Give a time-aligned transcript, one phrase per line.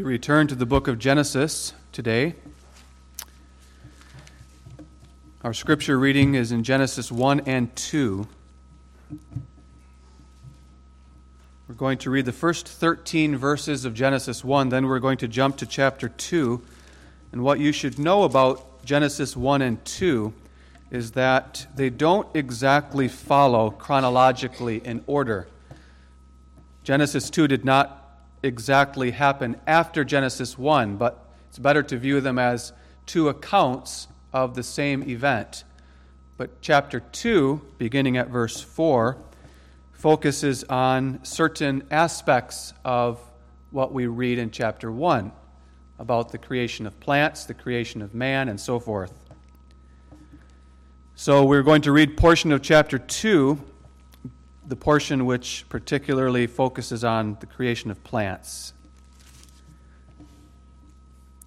[0.00, 2.34] We return to the book of Genesis today.
[5.44, 8.26] Our scripture reading is in Genesis 1 and 2.
[11.68, 15.28] We're going to read the first 13 verses of Genesis 1, then we're going to
[15.28, 16.62] jump to chapter 2.
[17.32, 20.32] And what you should know about Genesis 1 and 2
[20.90, 25.46] is that they don't exactly follow chronologically in order.
[26.84, 27.99] Genesis 2 did not
[28.42, 32.72] exactly happen after Genesis 1, but it's better to view them as
[33.06, 35.64] two accounts of the same event.
[36.36, 39.18] But chapter 2, beginning at verse 4,
[39.92, 43.20] focuses on certain aspects of
[43.70, 45.32] what we read in chapter 1
[45.98, 49.12] about the creation of plants, the creation of man, and so forth.
[51.14, 53.60] So we're going to read portion of chapter 2
[54.70, 58.72] the portion which particularly focuses on the creation of plants.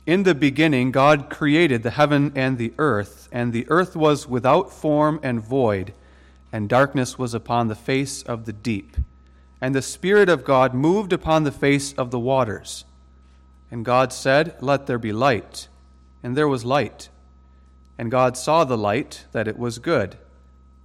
[0.05, 4.73] In the beginning, God created the heaven and the earth, and the earth was without
[4.73, 5.93] form and void,
[6.51, 8.97] and darkness was upon the face of the deep.
[9.61, 12.83] And the Spirit of God moved upon the face of the waters.
[13.71, 15.69] And God said, Let there be light.
[16.21, 17.07] And there was light.
[17.97, 20.17] And God saw the light, that it was good.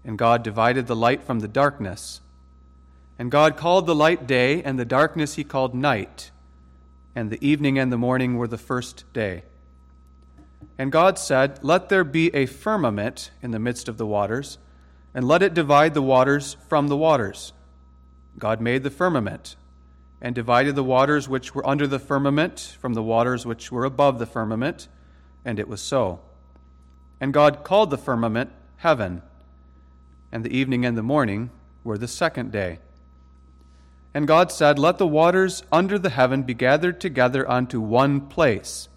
[0.05, 2.21] And God divided the light from the darkness.
[3.19, 6.31] And God called the light day, and the darkness he called night.
[7.15, 9.43] And the evening and the morning were the first day.
[10.79, 14.59] And God said, Let there be a firmament in the midst of the waters,
[15.13, 17.53] and let it divide the waters from the waters.
[18.39, 19.57] God made the firmament,
[20.21, 24.21] and divided the waters which were under the firmament from the waters which were above
[24.21, 24.87] the firmament,
[25.45, 26.21] and it was so.
[27.21, 29.23] And God called the firmament heaven,
[30.31, 31.51] and the evening and the morning
[31.83, 32.79] were the second day.
[34.15, 38.89] And God said, Let the waters under the heaven be gathered together unto one place,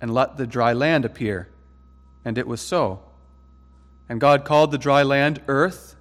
[0.00, 1.48] and let the dry land appear.
[2.24, 3.02] And it was so.
[4.08, 5.96] And God called the dry land earth,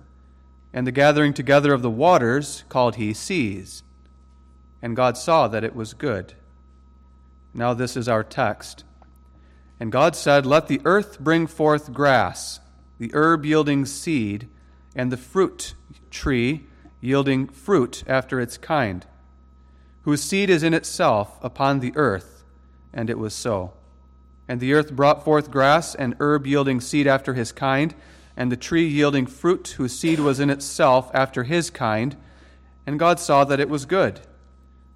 [0.73, 3.83] and the gathering together of the waters called he seas.
[4.81, 6.33] And God saw that it was good.
[7.53, 8.83] Now this is our text.
[9.79, 12.59] And God said, Let the earth bring forth grass,
[12.99, 14.47] the herb yielding seed,
[14.95, 15.73] and the fruit
[16.11, 16.67] tree
[17.01, 19.05] yielding fruit after its kind,
[20.03, 22.43] whose seed is in itself upon the earth.
[22.93, 23.73] And it was so.
[24.47, 27.93] And the earth brought forth grass and herb yielding seed after his kind,
[28.37, 32.15] and the tree yielding fruit whose seed was in itself after his kind.
[32.85, 34.21] And God saw that it was good.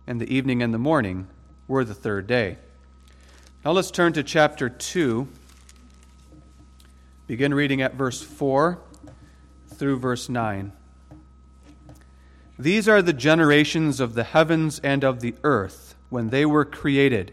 [0.05, 1.27] And the evening and the morning
[1.67, 2.57] were the third day.
[3.63, 5.27] Now let's turn to chapter 2.
[7.27, 8.79] Begin reading at verse 4
[9.67, 10.71] through verse 9.
[12.61, 17.31] These are the generations of the heavens and of the earth when they were created,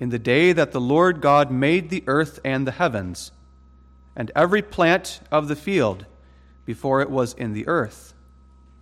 [0.00, 3.30] in the day that the Lord God made the earth and the heavens,
[4.16, 6.06] and every plant of the field
[6.64, 8.14] before it was in the earth,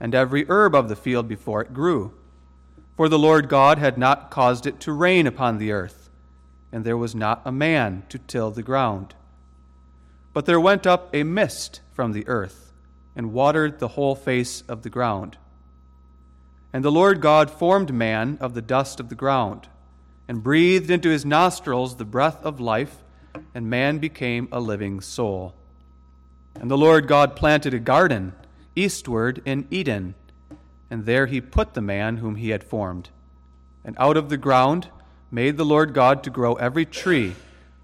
[0.00, 2.14] and every herb of the field before it grew.
[2.96, 6.08] For the Lord God had not caused it to rain upon the earth,
[6.72, 9.14] and there was not a man to till the ground.
[10.32, 12.72] But there went up a mist from the earth,
[13.14, 15.36] and watered the whole face of the ground.
[16.72, 19.68] And the Lord God formed man of the dust of the ground,
[20.28, 23.02] and breathed into his nostrils the breath of life,
[23.54, 25.54] and man became a living soul.
[26.54, 28.34] And the Lord God planted a garden
[28.76, 30.14] eastward in Eden,
[30.90, 33.10] and there he put the man whom he had formed.
[33.84, 34.88] And out of the ground
[35.30, 37.34] made the Lord God to grow every tree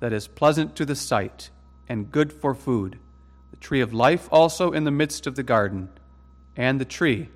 [0.01, 1.51] that is pleasant to the sight
[1.89, 2.99] and good for food,
[3.51, 5.89] the tree of life also in the midst of the garden,
[6.57, 7.29] and the tree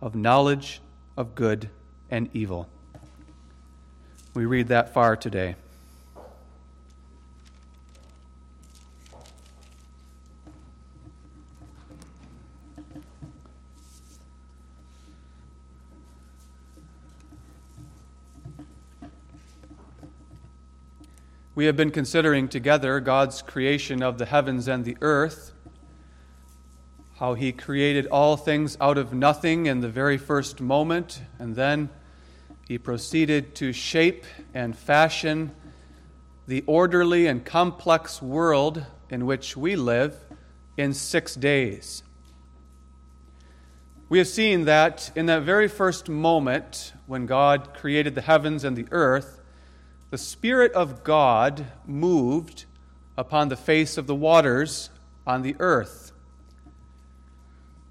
[0.00, 0.80] of knowledge
[1.18, 1.68] of good
[2.12, 2.68] and evil.
[4.34, 5.56] We read that far today.
[21.56, 25.52] We have been considering together God's creation of the heavens and the earth
[27.18, 31.88] how he created all things out of nothing in the very first moment, and then
[32.68, 34.24] he proceeded to shape
[34.54, 35.52] and fashion
[36.46, 40.14] the orderly and complex world in which we live
[40.76, 42.04] in six days.
[44.08, 48.76] We have seen that in that very first moment when God created the heavens and
[48.76, 49.40] the earth,
[50.10, 52.64] the Spirit of God moved
[53.16, 54.88] upon the face of the waters
[55.26, 56.12] on the earth.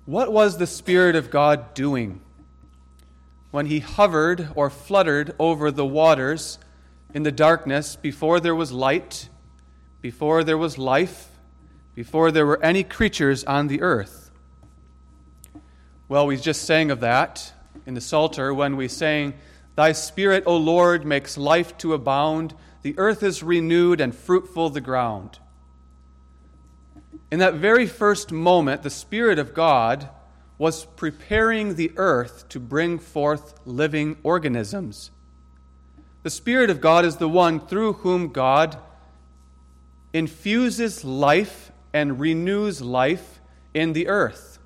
[0.08, 2.22] What was the Spirit of God doing?
[3.52, 6.60] when he hovered or fluttered over the waters
[7.14, 9.30] in the darkness before there was light,
[10.02, 11.30] before there was life,
[11.96, 14.30] before there were any creatures on the earth.
[16.10, 17.52] Well, we just sang of that
[17.86, 19.34] in the Psalter when we sang,
[19.76, 22.54] Thy Spirit, O Lord, makes life to abound.
[22.82, 25.40] The earth is renewed and fruitful the ground.
[27.30, 30.10] In that very first moment, the Spirit of God
[30.58, 35.12] was preparing the earth to bring forth living organisms.
[36.24, 38.78] The Spirit of God is the one through whom God
[40.14, 43.40] infuses life and renews life
[43.74, 44.60] in the earth.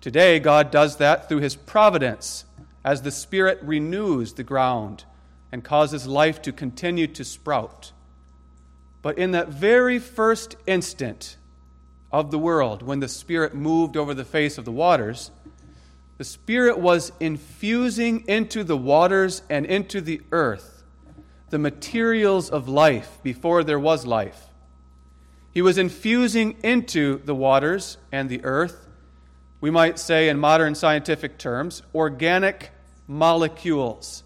[0.00, 2.44] Today, God does that through His providence
[2.84, 5.04] as the Spirit renews the ground
[5.50, 7.92] and causes life to continue to sprout.
[9.02, 11.36] But in that very first instant
[12.10, 15.30] of the world, when the Spirit moved over the face of the waters,
[16.16, 20.78] the Spirit was infusing into the waters and into the earth
[21.50, 24.48] the materials of life before there was life.
[25.50, 28.86] He was infusing into the waters and the earth,
[29.60, 32.70] we might say in modern scientific terms, organic
[33.06, 34.22] molecules,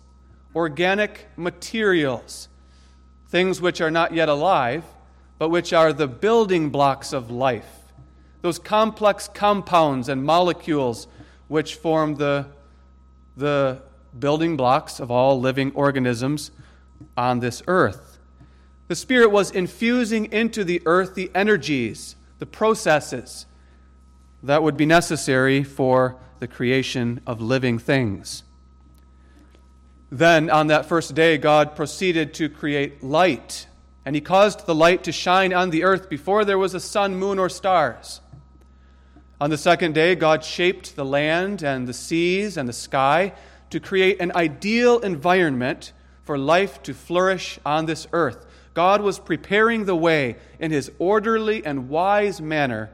[0.55, 2.49] organic materials,
[3.29, 4.85] things which are not yet alive,
[5.43, 7.67] but which are the building blocks of life.
[8.43, 11.09] Those complex compounds and molecules
[11.49, 12.47] which form the,
[13.37, 13.83] the
[14.17, 16.53] building blocks of all living organisms
[17.17, 18.21] on this earth.
[18.87, 23.47] The Spirit was infusing into the earth the energies, the processes
[24.45, 28.45] that would be necessary for the creation of living things.
[30.09, 33.67] Then, on that first day, God proceeded to create light,
[34.05, 37.17] and He caused the light to shine on the earth before there was a sun,
[37.17, 38.21] moon, or stars.
[39.41, 43.33] On the second day, God shaped the land and the seas and the sky
[43.71, 48.47] to create an ideal environment for life to flourish on this earth.
[48.75, 52.91] God was preparing the way in his orderly and wise manner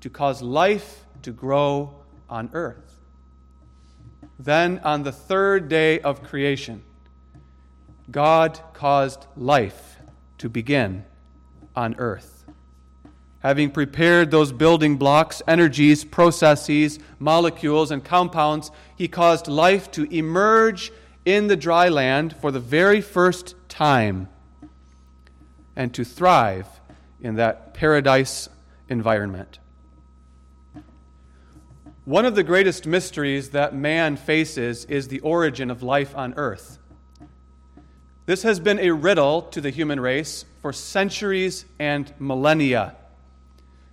[0.00, 1.94] to cause life to grow
[2.28, 3.00] on earth.
[4.38, 6.82] Then, on the third day of creation,
[8.10, 9.95] God caused life
[10.38, 11.04] to begin
[11.74, 12.44] on earth.
[13.40, 20.90] Having prepared those building blocks, energies, processes, molecules, and compounds, he caused life to emerge
[21.24, 24.28] in the dry land for the very first time
[25.76, 26.66] and to thrive
[27.20, 28.48] in that paradise
[28.88, 29.58] environment.
[32.04, 36.78] One of the greatest mysteries that man faces is the origin of life on earth.
[38.26, 42.96] This has been a riddle to the human race for centuries and millennia.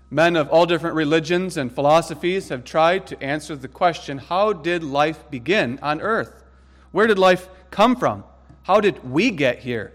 [0.09, 4.83] Men of all different religions and philosophies have tried to answer the question how did
[4.83, 6.43] life begin on earth?
[6.91, 8.23] Where did life come from?
[8.63, 9.93] How did we get here?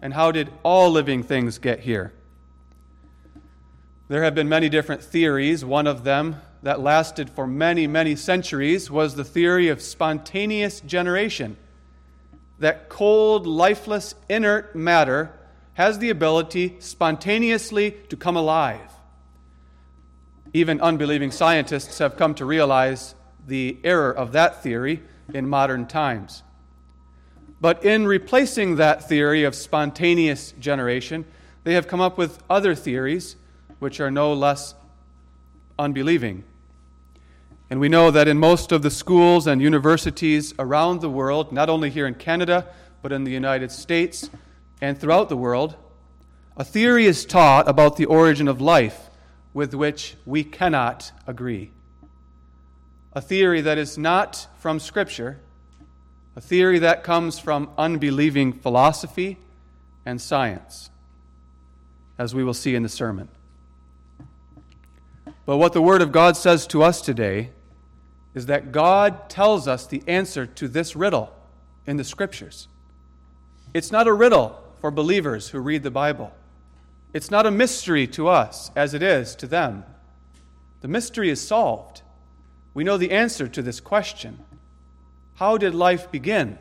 [0.00, 2.12] And how did all living things get here?
[4.06, 5.64] There have been many different theories.
[5.64, 11.56] One of them that lasted for many, many centuries was the theory of spontaneous generation.
[12.62, 15.32] That cold, lifeless, inert matter
[15.74, 18.88] has the ability spontaneously to come alive.
[20.52, 25.02] Even unbelieving scientists have come to realize the error of that theory
[25.34, 26.44] in modern times.
[27.60, 31.24] But in replacing that theory of spontaneous generation,
[31.64, 33.34] they have come up with other theories
[33.80, 34.76] which are no less
[35.80, 36.44] unbelieving.
[37.72, 41.70] And we know that in most of the schools and universities around the world, not
[41.70, 42.66] only here in Canada,
[43.00, 44.28] but in the United States
[44.82, 45.76] and throughout the world,
[46.54, 49.08] a theory is taught about the origin of life
[49.54, 51.70] with which we cannot agree.
[53.14, 55.40] A theory that is not from Scripture,
[56.36, 59.38] a theory that comes from unbelieving philosophy
[60.04, 60.90] and science,
[62.18, 63.30] as we will see in the sermon.
[65.46, 67.48] But what the Word of God says to us today
[68.34, 71.32] is that God tells us the answer to this riddle
[71.86, 72.68] in the Scriptures.
[73.74, 76.32] It's not a riddle for believers who read the Bible.
[77.12, 79.84] It's not a mystery to us as it is to them.
[80.80, 82.02] The mystery is solved.
[82.74, 84.38] We know the answer to this question
[85.34, 86.58] How did life begin?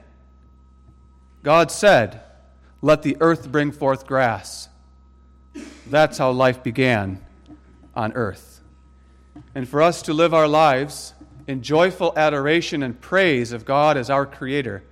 [1.43, 2.21] God said,
[2.81, 4.69] Let the earth bring forth grass.
[5.87, 7.19] That's how life began
[7.95, 8.61] on earth.
[9.55, 11.13] And for us to live our lives
[11.48, 14.83] in joyful adoration and praise of God as our Creator,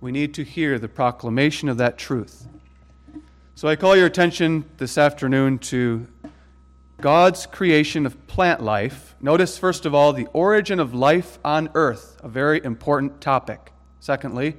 [0.00, 2.46] we need to hear the proclamation of that truth.
[3.54, 6.06] So I call your attention this afternoon to
[7.00, 12.16] God's creation of plant life, notice first of all the origin of life on earth,
[12.22, 13.72] a very important topic.
[14.00, 14.56] Secondly,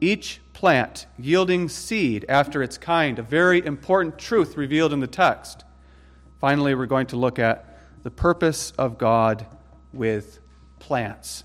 [0.00, 5.64] each plant yielding seed after its kind, a very important truth revealed in the text.
[6.40, 9.46] Finally, we're going to look at the purpose of God
[9.92, 10.40] with
[10.84, 11.44] plants.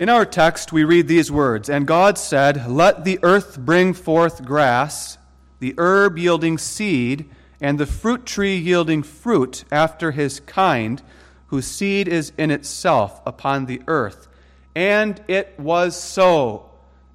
[0.00, 4.44] In our text, we read these words And God said, Let the earth bring forth
[4.44, 5.16] grass,
[5.60, 11.00] the herb yielding seed, and the fruit tree yielding fruit after his kind,
[11.46, 14.26] whose seed is in itself upon the earth.
[14.74, 16.68] And it was so.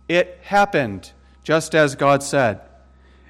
[0.08, 1.12] It happened,
[1.44, 2.62] just as God said.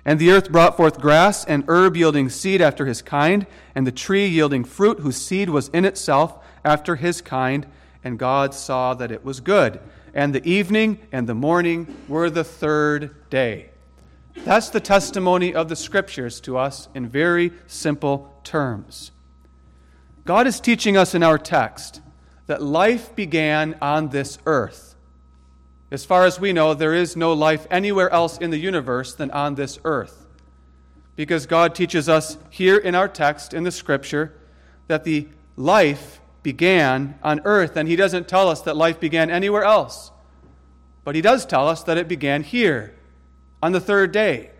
[0.07, 3.45] And the earth brought forth grass and herb yielding seed after his kind,
[3.75, 7.67] and the tree yielding fruit whose seed was in itself after his kind.
[8.05, 9.81] And God saw that it was good.
[10.13, 13.71] And the evening and the morning were the third day.
[14.45, 19.11] That's the testimony of the Scriptures to us in very simple terms.
[20.23, 21.99] God is teaching us in our text
[22.45, 24.86] that life began on this earth.
[25.89, 29.31] As far as we know, there is no life anywhere else in the universe than
[29.31, 30.25] on this earth.
[31.15, 34.33] Because God teaches us here in our text, in the Scripture,
[34.87, 39.63] that the life began on earth, and He doesn't tell us that life began anywhere
[39.63, 40.11] else.
[41.03, 42.95] But He does tell us that it began here
[43.63, 44.51] on the third day.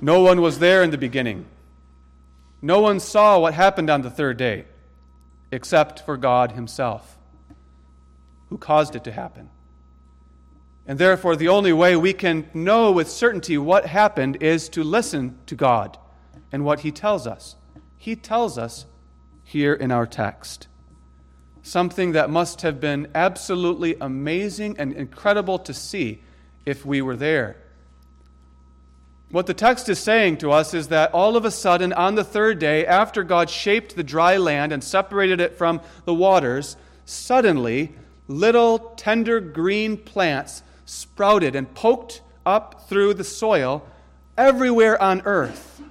[0.00, 1.46] No one was there in the beginning.
[2.60, 4.66] No one saw what happened on the third day
[5.52, 7.18] except for God Himself,
[8.52, 9.48] who caused it to happen.
[10.86, 15.38] And therefore, the only way we can know with certainty what happened is to listen
[15.46, 15.96] to God
[16.52, 17.56] and what He tells us.
[17.96, 18.84] He tells us
[19.42, 20.68] here in our text
[21.62, 26.20] something that must have been absolutely amazing and incredible to see
[26.66, 27.56] if we were there.
[29.30, 32.24] What the text is saying to us is that all of a sudden, on the
[32.24, 37.94] third day, after God shaped the dry land and separated it from the waters, suddenly
[38.28, 43.86] little tender green plants sprouted and poked up through the soil
[44.36, 45.82] everywhere on earth.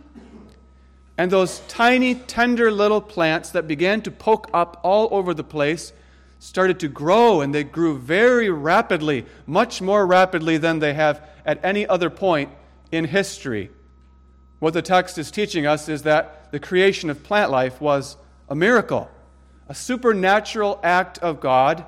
[1.17, 5.93] And those tiny, tender little plants that began to poke up all over the place
[6.39, 11.63] started to grow, and they grew very rapidly, much more rapidly than they have at
[11.63, 12.49] any other point
[12.91, 13.69] in history.
[14.57, 18.17] What the text is teaching us is that the creation of plant life was
[18.49, 19.09] a miracle,
[19.69, 21.85] a supernatural act of God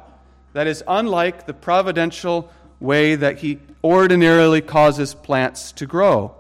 [0.54, 6.36] that is unlike the providential way that He ordinarily causes plants to grow.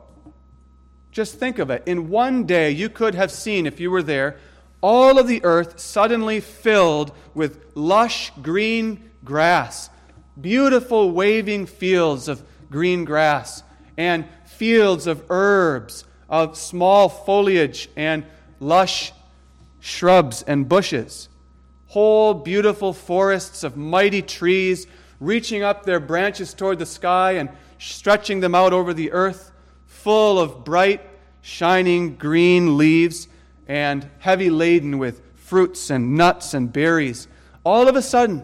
[1.12, 1.84] Just think of it.
[1.86, 4.38] In one day, you could have seen, if you were there,
[4.82, 9.90] all of the earth suddenly filled with lush green grass,
[10.40, 13.64] beautiful waving fields of green grass,
[13.96, 18.26] and fields of herbs, of small foliage and
[18.60, 19.12] lush
[19.80, 21.30] shrubs and bushes.
[21.94, 24.88] Whole beautiful forests of mighty trees
[25.20, 29.52] reaching up their branches toward the sky and stretching them out over the earth,
[29.86, 31.08] full of bright,
[31.42, 33.28] shining green leaves
[33.68, 37.28] and heavy laden with fruits and nuts and berries.
[37.64, 38.44] All of a sudden,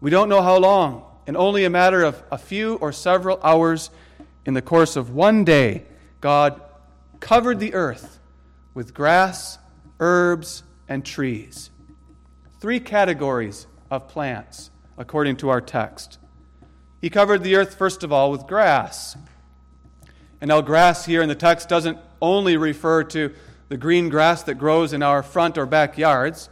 [0.00, 3.90] we don't know how long, in only a matter of a few or several hours,
[4.46, 5.84] in the course of one day,
[6.22, 6.58] God
[7.20, 8.20] covered the earth
[8.72, 9.58] with grass,
[9.98, 11.69] herbs, and trees.
[12.60, 16.18] Three categories of plants, according to our text.
[17.00, 19.16] He covered the earth, first of all, with grass.
[20.42, 23.32] And now, grass here in the text doesn't only refer to
[23.70, 26.50] the green grass that grows in our front or backyards,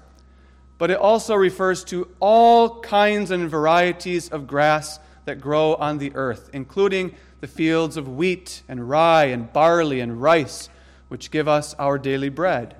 [0.78, 6.14] but it also refers to all kinds and varieties of grass that grow on the
[6.14, 10.70] earth, including the fields of wheat and rye and barley and rice,
[11.08, 12.76] which give us our daily bread.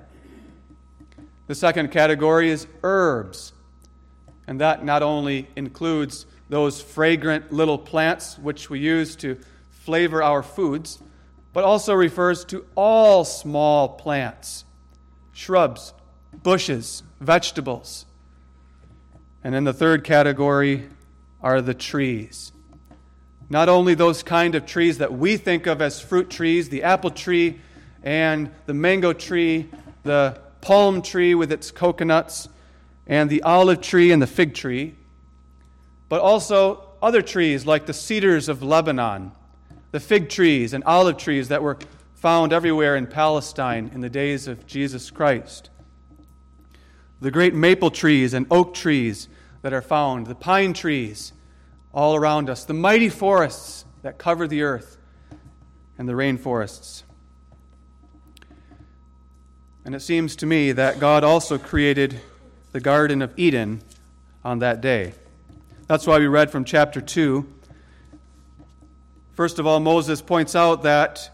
[1.49, 3.53] The second category is herbs,
[4.45, 9.35] and that not only includes those fragrant little plants which we use to
[9.71, 11.01] flavor our foods,
[11.51, 14.63] but also refers to all small plants,
[15.33, 15.95] shrubs,
[16.43, 18.05] bushes, vegetables.
[19.43, 20.87] And in the third category
[21.41, 22.51] are the trees.
[23.49, 27.09] Not only those kind of trees that we think of as fruit trees, the apple
[27.09, 27.59] tree
[28.03, 29.67] and the mango tree,
[30.03, 32.49] the palm tree with its coconuts,
[33.07, 34.95] and the olive tree and the fig tree,
[36.09, 39.31] but also other trees like the cedars of Lebanon
[39.91, 41.77] the fig trees and olive trees that were
[42.13, 45.69] found everywhere in Palestine in the days of Jesus Christ,
[47.21, 49.27] the great maple trees and oak trees
[49.61, 51.33] that are found, the pine trees
[51.93, 54.97] all around us, the mighty forests that cover the earth,
[55.97, 57.03] and the rainforests.
[59.85, 62.19] And it seems to me that God also created
[62.73, 63.81] the Garden of Eden
[64.43, 65.13] on that day.
[65.87, 67.47] That's why we read from chapter 2.
[69.33, 71.31] First of all, Moses points out that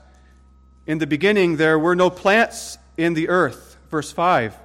[0.85, 3.77] in the beginning there were no plants in the earth.
[3.89, 4.55] Verse 5.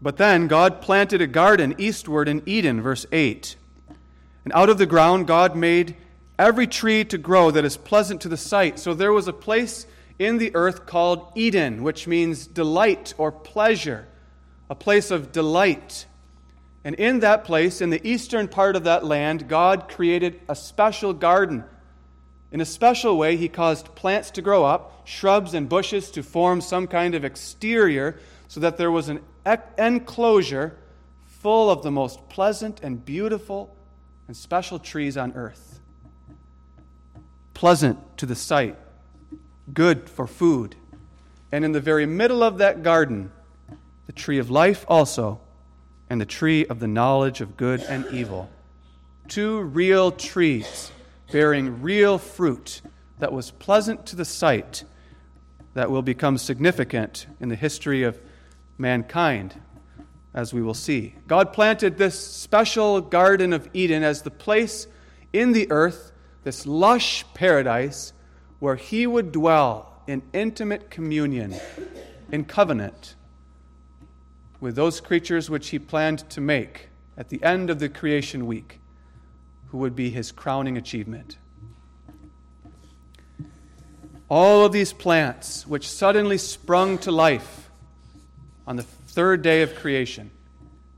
[0.00, 3.56] But then God planted a garden eastward in Eden, verse 8.
[4.44, 5.96] And out of the ground God made
[6.38, 8.78] every tree to grow that is pleasant to the sight.
[8.78, 9.86] So there was a place
[10.18, 14.06] in the earth called Eden, which means delight or pleasure,
[14.70, 16.06] a place of delight.
[16.84, 21.12] And in that place, in the eastern part of that land, God created a special
[21.12, 21.64] garden.
[22.52, 26.60] In a special way, He caused plants to grow up, shrubs and bushes to form
[26.60, 29.20] some kind of exterior, so that there was an
[29.78, 30.76] enclosure
[31.26, 33.74] full of the most pleasant and beautiful
[34.28, 35.80] and special trees on earth.
[37.54, 38.78] Pleasant to the sight,
[39.72, 40.76] good for food.
[41.52, 43.30] And in the very middle of that garden,
[44.06, 45.40] the tree of life also,
[46.10, 48.50] and the tree of the knowledge of good and evil.
[49.28, 50.92] Two real trees
[51.32, 52.82] bearing real fruit
[53.18, 54.84] that was pleasant to the sight,
[55.74, 58.20] that will become significant in the history of
[58.78, 59.60] mankind,
[60.34, 61.14] as we will see.
[61.26, 64.86] God planted this special Garden of Eden as the place
[65.32, 68.12] in the earth, this lush paradise,
[68.64, 71.54] where He would dwell in intimate communion,
[72.32, 73.14] in covenant
[74.58, 78.80] with those creatures which He planned to make at the end of the creation week,
[79.66, 81.36] who would be His crowning achievement.
[84.30, 87.68] All of these plants, which suddenly sprung to life,
[88.66, 90.30] on the third day of creation,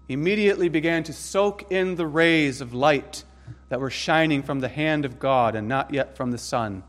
[0.08, 3.24] immediately began to soak in the rays of light
[3.70, 6.84] that were shining from the hand of God and not yet from the sun.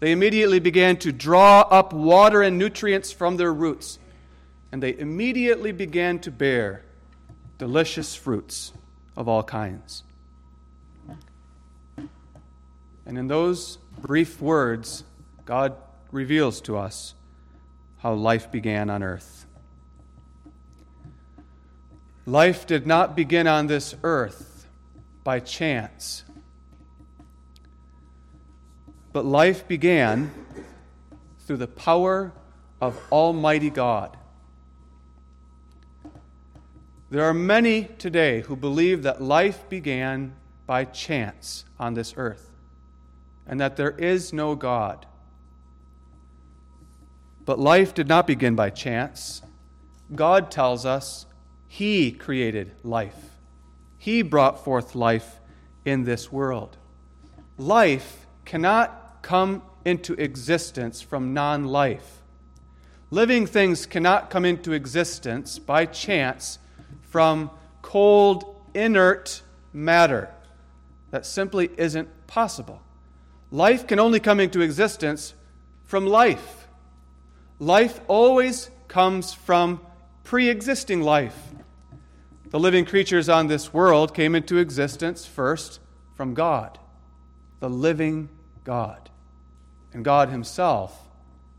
[0.00, 3.98] They immediately began to draw up water and nutrients from their roots,
[4.70, 6.84] and they immediately began to bear
[7.58, 8.72] delicious fruits
[9.16, 10.04] of all kinds.
[13.04, 15.02] And in those brief words,
[15.44, 15.74] God
[16.12, 17.14] reveals to us
[17.98, 19.46] how life began on earth.
[22.26, 24.66] Life did not begin on this earth
[25.24, 26.24] by chance,
[29.18, 30.30] but life began
[31.40, 32.32] through the power
[32.80, 34.16] of Almighty God.
[37.10, 40.36] There are many today who believe that life began
[40.68, 42.48] by chance on this earth
[43.44, 45.04] and that there is no God.
[47.44, 49.42] But life did not begin by chance.
[50.14, 51.26] God tells us
[51.66, 53.40] he created life,
[53.96, 55.40] He brought forth life
[55.84, 56.76] in this world.
[57.56, 62.22] Life cannot come into existence from non life.
[63.10, 66.58] Living things cannot come into existence by chance
[67.02, 67.50] from
[67.80, 70.28] cold, inert matter.
[71.10, 72.82] That simply isn't possible.
[73.50, 75.34] Life can only come into existence
[75.86, 76.68] from life.
[77.58, 79.80] Life always comes from
[80.22, 81.36] pre existing life.
[82.50, 85.80] The living creatures on this world came into existence first
[86.14, 86.78] from God,
[87.60, 88.28] the living
[88.68, 89.08] God.
[89.94, 91.08] And God Himself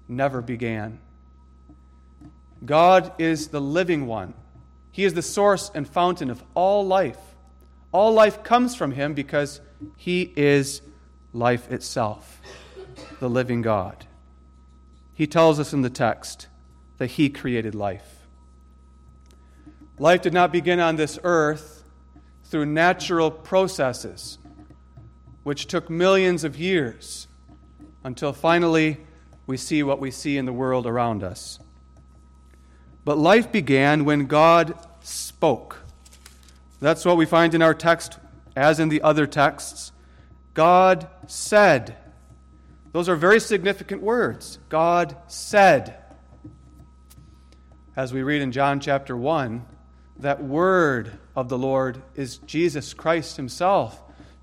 [0.07, 0.99] never began.
[2.63, 4.35] God is the living one.
[4.91, 7.17] He is the source and fountain of all life.
[7.91, 9.59] All life comes from Him because
[9.97, 10.83] He is
[11.33, 12.39] life itself,
[13.19, 14.05] the living God.
[15.15, 16.45] He tells us in the text
[16.99, 18.27] that He created life.
[19.97, 21.83] Life did not begin on this earth
[22.43, 24.37] through natural processes,
[25.49, 27.27] which took millions of years
[28.03, 28.97] until finally
[29.47, 31.57] we see what we see in the world around us.
[33.03, 35.81] But life began when God spoke.
[36.79, 38.19] That's what we find in our text,
[38.55, 39.91] as in the other texts.
[40.53, 41.97] God said.
[42.91, 44.59] Those are very significant words.
[44.69, 45.97] God said.
[47.95, 49.65] As we read in John chapter 1,
[50.19, 53.99] that word of the Lord is Jesus Christ himself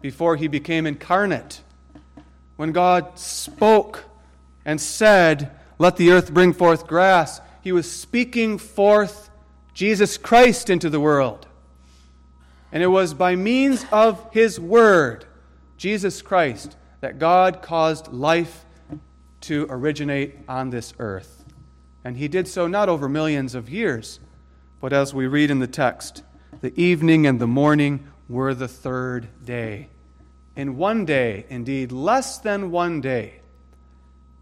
[0.06, 1.62] before he became incarnate.
[2.54, 4.04] When God spoke
[4.64, 9.30] and said, Let the earth bring forth grass, he was speaking forth
[9.74, 11.48] Jesus Christ into the world.
[12.70, 15.24] And it was by means of his word,
[15.76, 18.64] Jesus Christ, that God caused life
[19.40, 21.44] to originate on this earth.
[22.04, 24.20] And he did so not over millions of years
[24.80, 26.22] but as we read in the text,
[26.60, 29.88] the evening and the morning were the third day.
[30.56, 33.40] In one day, indeed, less than one day,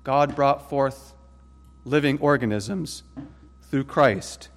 [0.05, 1.13] God brought forth
[1.85, 3.03] living organisms
[3.63, 4.49] through Christ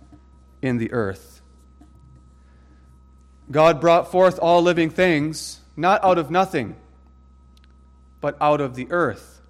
[0.61, 1.41] in the earth.
[3.49, 6.75] God brought forth all living things not out of nothing,
[8.21, 9.41] but out of the earth.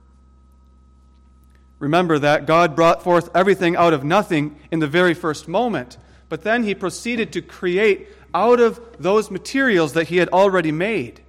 [1.79, 5.97] Remember that God brought forth everything out of nothing in the very first moment,
[6.29, 11.21] but then he proceeded to create out of those materials that he had already made.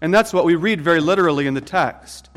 [0.00, 2.28] And that's what we read very literally in the text.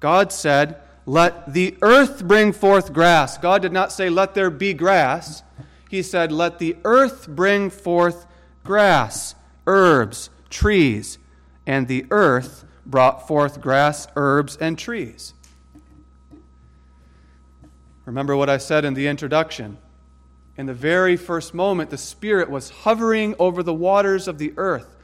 [0.00, 3.38] God said, Let the earth bring forth grass.
[3.38, 5.42] God did not say, Let there be grass.
[5.88, 8.26] He said, Let the earth bring forth
[8.64, 9.34] grass,
[9.66, 11.18] herbs, trees.
[11.66, 15.34] And the earth brought forth grass, herbs, and trees.
[18.06, 19.76] Remember what I said in the introduction.
[20.56, 24.96] In the very first moment, the Spirit was hovering over the waters of the earth,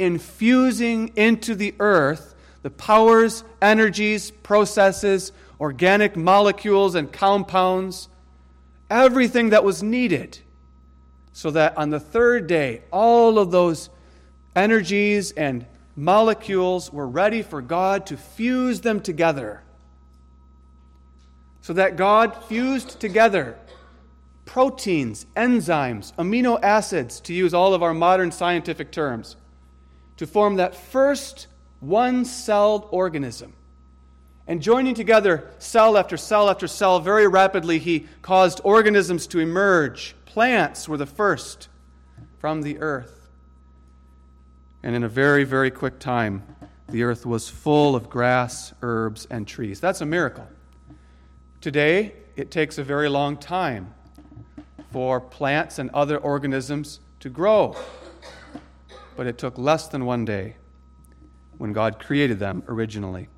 [0.00, 8.08] infusing into the earth the powers, energies, processes, organic molecules, and compounds,
[8.90, 10.38] everything that was needed,
[11.32, 13.88] so that on the third day, all of those
[14.54, 15.64] energies and
[15.96, 19.62] molecules were ready for God to fuse them together.
[21.62, 23.56] So that God fused together
[24.46, 29.36] proteins, enzymes, amino acids, to use all of our modern scientific terms,
[30.20, 31.46] to form that first
[31.80, 33.54] one celled organism.
[34.46, 40.14] And joining together cell after cell after cell, very rapidly, he caused organisms to emerge.
[40.26, 41.70] Plants were the first
[42.36, 43.30] from the earth.
[44.82, 46.42] And in a very, very quick time,
[46.90, 49.80] the earth was full of grass, herbs, and trees.
[49.80, 50.46] That's a miracle.
[51.62, 53.94] Today, it takes a very long time
[54.92, 57.74] for plants and other organisms to grow.
[59.20, 60.56] But it took less than one day
[61.58, 63.28] when God created them originally.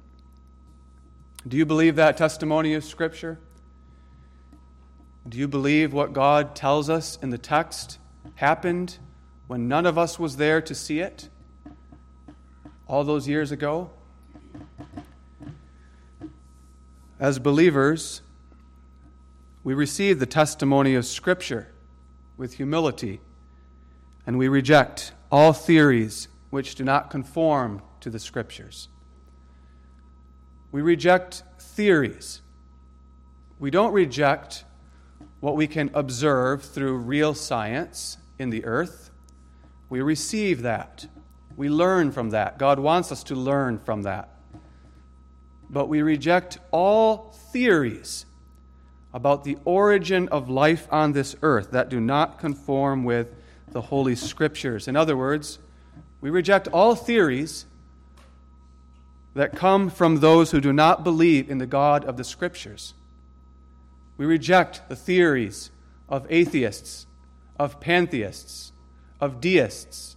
[1.48, 3.40] Do you believe that testimony of Scripture?
[5.28, 7.98] Do you believe what God tells us in the text
[8.36, 8.98] happened
[9.48, 11.28] when none of us was there to see it
[12.86, 13.90] all those years ago?
[17.18, 18.22] As believers,
[19.64, 21.72] we receive the testimony of Scripture
[22.36, 23.20] with humility,
[24.24, 28.88] and we reject all theories which do not conform to the Scriptures.
[30.70, 32.42] We reject theories.
[33.58, 34.64] We don't reject
[35.40, 39.10] what we can observe through real science in the earth.
[39.88, 41.06] We receive that.
[41.56, 42.58] We learn from that.
[42.58, 44.32] God wants us to learn from that
[45.72, 48.26] but we reject all theories
[49.14, 53.34] about the origin of life on this earth that do not conform with
[53.72, 54.88] the Holy Scriptures.
[54.88, 55.58] In other words,
[56.20, 57.66] we reject all theories
[59.34, 62.94] that come from those who do not believe in the God of the Scriptures.
[64.16, 65.70] We reject the theories
[66.08, 67.06] of atheists,
[67.58, 68.72] of pantheists,
[69.20, 70.16] of deists,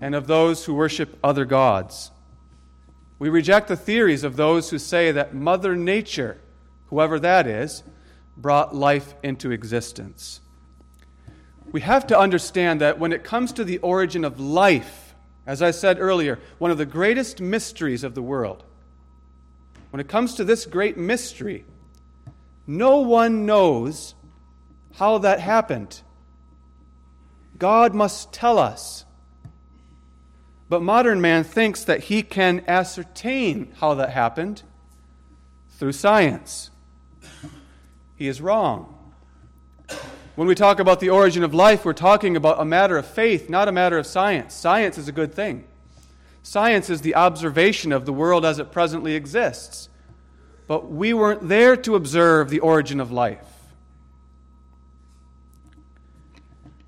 [0.00, 2.10] and of those who worship other gods.
[3.18, 6.38] We reject the theories of those who say that Mother Nature,
[6.86, 7.82] whoever that is,
[8.36, 10.40] brought life into existence.
[11.74, 15.12] We have to understand that when it comes to the origin of life,
[15.44, 18.62] as I said earlier, one of the greatest mysteries of the world,
[19.90, 21.64] when it comes to this great mystery,
[22.64, 24.14] no one knows
[24.94, 26.00] how that happened.
[27.58, 29.04] God must tell us.
[30.68, 34.62] But modern man thinks that he can ascertain how that happened
[35.70, 36.70] through science.
[38.14, 38.96] He is wrong.
[40.34, 43.48] When we talk about the origin of life, we're talking about a matter of faith,
[43.48, 44.52] not a matter of science.
[44.52, 45.64] Science is a good thing.
[46.42, 49.88] Science is the observation of the world as it presently exists.
[50.66, 53.46] But we weren't there to observe the origin of life,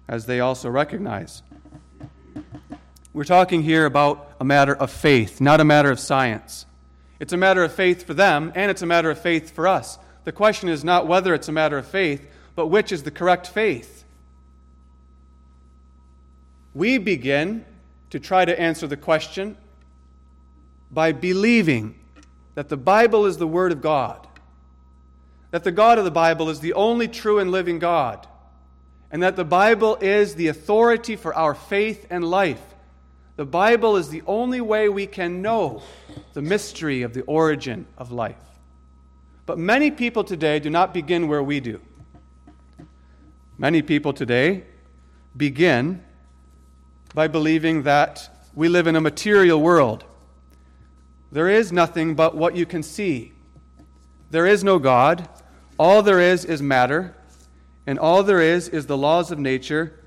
[0.09, 1.43] as they also recognize.
[3.13, 6.67] We're talking here about a matter of faith, not a matter of science.
[7.21, 9.99] It's a matter of faith for them, and it's a matter of faith for us.
[10.25, 13.47] The question is not whether it's a matter of faith, but which is the correct
[13.47, 14.05] faith.
[16.75, 17.65] We begin
[18.11, 19.57] to try to answer the question
[20.91, 21.95] by believing
[22.55, 24.27] that the Bible is the Word of God,
[25.51, 28.27] that the God of the Bible is the only true and living God,
[29.11, 32.63] and that the Bible is the authority for our faith and life.
[33.37, 35.83] The Bible is the only way we can know
[36.33, 38.37] the mystery of the origin of life.
[39.45, 41.81] But many people today do not begin where we do.
[43.59, 44.65] Many people today
[45.35, 46.05] begin
[47.15, 50.05] by believing that we live in a material world.
[51.33, 53.33] There is nothing but what you can see.
[54.31, 55.29] There is no God.
[55.79, 57.15] all there is is matter,
[57.87, 60.01] and all there is is the laws of nature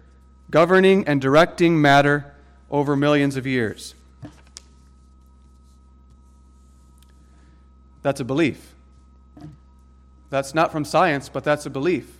[0.50, 2.36] governing and directing matter
[2.72, 3.94] over millions of years.
[8.02, 8.74] That's a belief.
[10.30, 12.19] That's not from science, but that's a belief.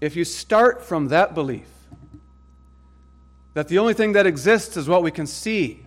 [0.00, 1.68] If you start from that belief,
[3.54, 5.86] that the only thing that exists is what we can see,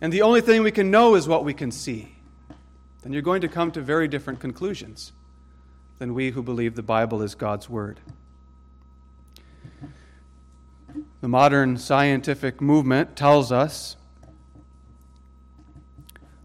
[0.00, 2.16] and the only thing we can know is what we can see,
[3.02, 5.12] then you're going to come to very different conclusions
[5.98, 8.00] than we who believe the Bible is God's Word.
[11.20, 13.96] The modern scientific movement tells us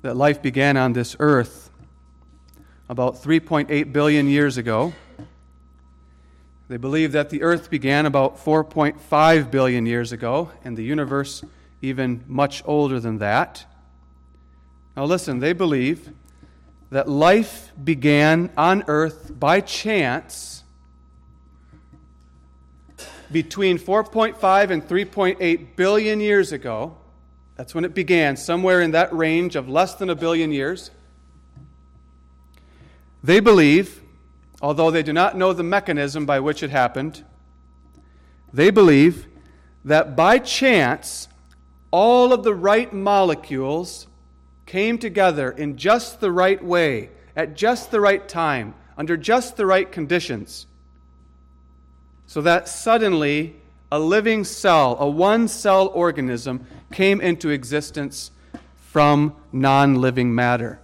[0.01, 1.71] that life began on this earth
[2.87, 4.93] about 3.8 billion years ago.
[6.69, 11.43] They believe that the earth began about 4.5 billion years ago, and the universe
[11.81, 13.65] even much older than that.
[14.95, 16.11] Now, listen, they believe
[16.91, 20.63] that life began on earth by chance
[23.31, 26.97] between 4.5 and 3.8 billion years ago.
[27.55, 30.91] That's when it began, somewhere in that range of less than a billion years.
[33.23, 34.01] They believe,
[34.61, 37.23] although they do not know the mechanism by which it happened,
[38.53, 39.27] they believe
[39.85, 41.27] that by chance,
[41.91, 44.07] all of the right molecules
[44.65, 49.65] came together in just the right way, at just the right time, under just the
[49.65, 50.67] right conditions,
[52.27, 53.55] so that suddenly
[53.91, 58.29] a living cell, a one cell organism, came into existence
[58.75, 60.79] from non living matter.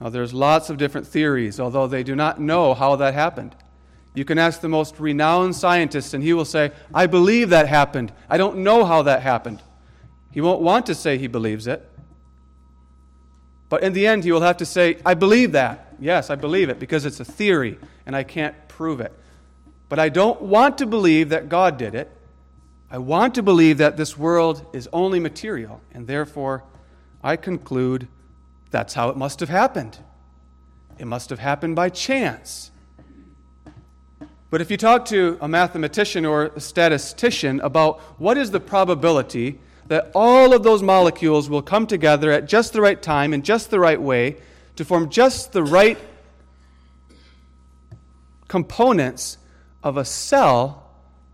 [0.00, 3.56] Now, there's lots of different theories, although they do not know how that happened.
[4.14, 8.12] You can ask the most renowned scientist, and he will say, I believe that happened.
[8.28, 9.62] I don't know how that happened.
[10.32, 11.88] He won't want to say he believes it.
[13.68, 15.94] But in the end, he will have to say, I believe that.
[15.98, 19.12] Yes, I believe it because it's a theory and I can't prove it.
[19.88, 22.10] But I don't want to believe that God did it.
[22.90, 26.62] I want to believe that this world is only material, and therefore
[27.22, 28.06] I conclude
[28.70, 29.98] that's how it must have happened.
[30.98, 32.70] It must have happened by chance.
[34.50, 39.58] But if you talk to a mathematician or a statistician about what is the probability
[39.88, 43.70] that all of those molecules will come together at just the right time in just
[43.70, 44.36] the right way
[44.76, 45.98] to form just the right
[48.48, 49.38] components
[49.82, 50.90] of a cell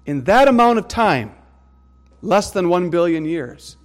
[0.07, 1.33] in that amount of time,
[2.21, 3.77] less than one billion years.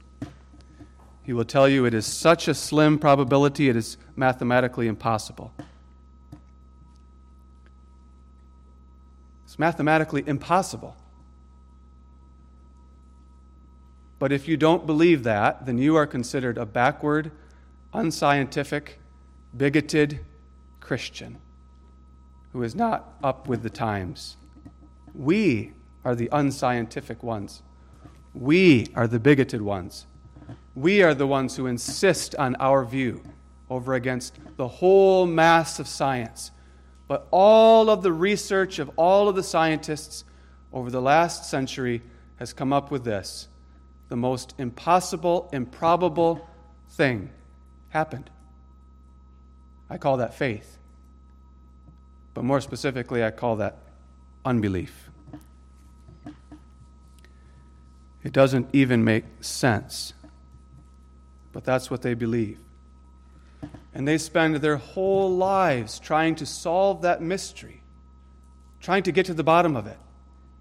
[1.28, 5.52] He will tell you it is such a slim probability, it is mathematically impossible.
[9.44, 10.96] It's mathematically impossible.
[14.20, 17.32] But if you don't believe that, then you are considered a backward,
[17.94, 18.98] unscientific,
[19.56, 20.22] bigoted
[20.80, 21.40] Christian
[22.54, 24.38] who is not up with the times.
[25.13, 25.74] We
[26.06, 27.63] are the unscientific ones.
[28.34, 30.08] We are the bigoted ones.
[30.78, 33.24] We are the ones who insist on our view
[33.68, 36.52] over against the whole mass of science.
[37.08, 40.24] But all of the research of all of the scientists
[40.72, 42.04] over the last century
[42.36, 43.48] has come up with this
[44.10, 46.48] the most impossible, improbable
[46.92, 47.32] thing
[47.90, 48.30] happened.
[49.90, 50.78] I call that faith.
[52.36, 53.80] But more specifically, I call that
[54.46, 55.10] unbelief.
[58.24, 60.13] It doesn't even make sense.
[61.58, 62.60] But that's what they believe.
[63.96, 67.82] And they spend their whole lives trying to solve that mystery,
[68.80, 69.98] trying to get to the bottom of it.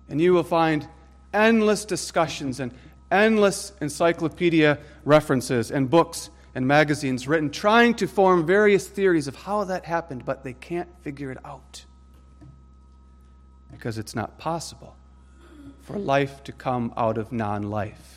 [0.08, 0.88] And you will find
[1.34, 2.72] endless discussions and
[3.10, 9.64] endless encyclopedia references and books and magazines written trying to form various theories of how
[9.64, 11.84] that happened, but they can't figure it out.
[13.70, 14.96] Because it's not possible
[15.82, 18.15] for life to come out of non life.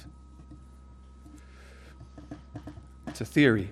[3.09, 3.71] It's a theory.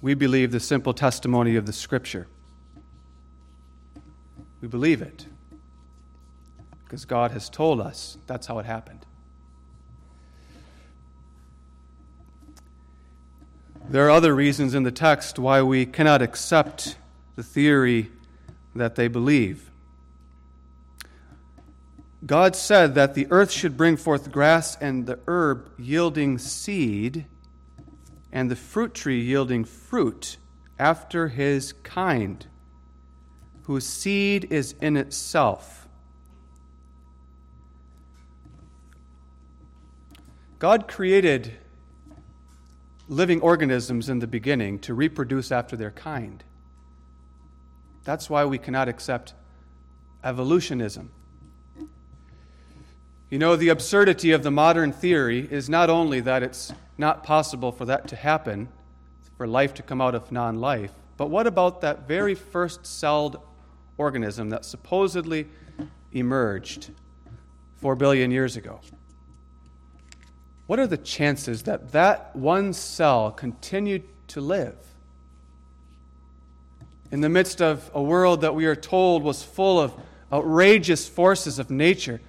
[0.00, 2.26] We believe the simple testimony of the Scripture.
[4.60, 5.26] We believe it
[6.84, 9.04] because God has told us that's how it happened.
[13.88, 16.96] There are other reasons in the text why we cannot accept
[17.34, 18.10] the theory
[18.74, 19.69] that they believe.
[22.24, 27.26] God said that the earth should bring forth grass and the herb yielding seed,
[28.30, 30.36] and the fruit tree yielding fruit
[30.78, 32.46] after his kind
[33.62, 35.88] whose seed is in itself.
[40.58, 41.52] God created
[43.08, 46.44] living organisms in the beginning to reproduce after their kind.
[48.04, 49.34] That's why we cannot accept
[50.22, 51.10] evolutionism.
[53.30, 57.70] You know, the absurdity of the modern theory is not only that it's not possible
[57.70, 58.68] for that to happen,
[59.36, 63.40] for life to come out of non life, but what about that very first celled
[63.98, 65.46] organism that supposedly
[66.10, 66.90] emerged
[67.76, 68.80] four billion years ago?
[70.66, 74.76] What are the chances that that one cell continued to live?
[77.12, 79.94] In the midst of a world that we are told was full of
[80.32, 82.20] outrageous forces of nature,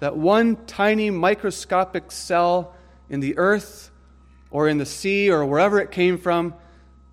[0.00, 2.74] that one tiny microscopic cell
[3.08, 3.90] in the earth
[4.50, 6.54] or in the sea or wherever it came from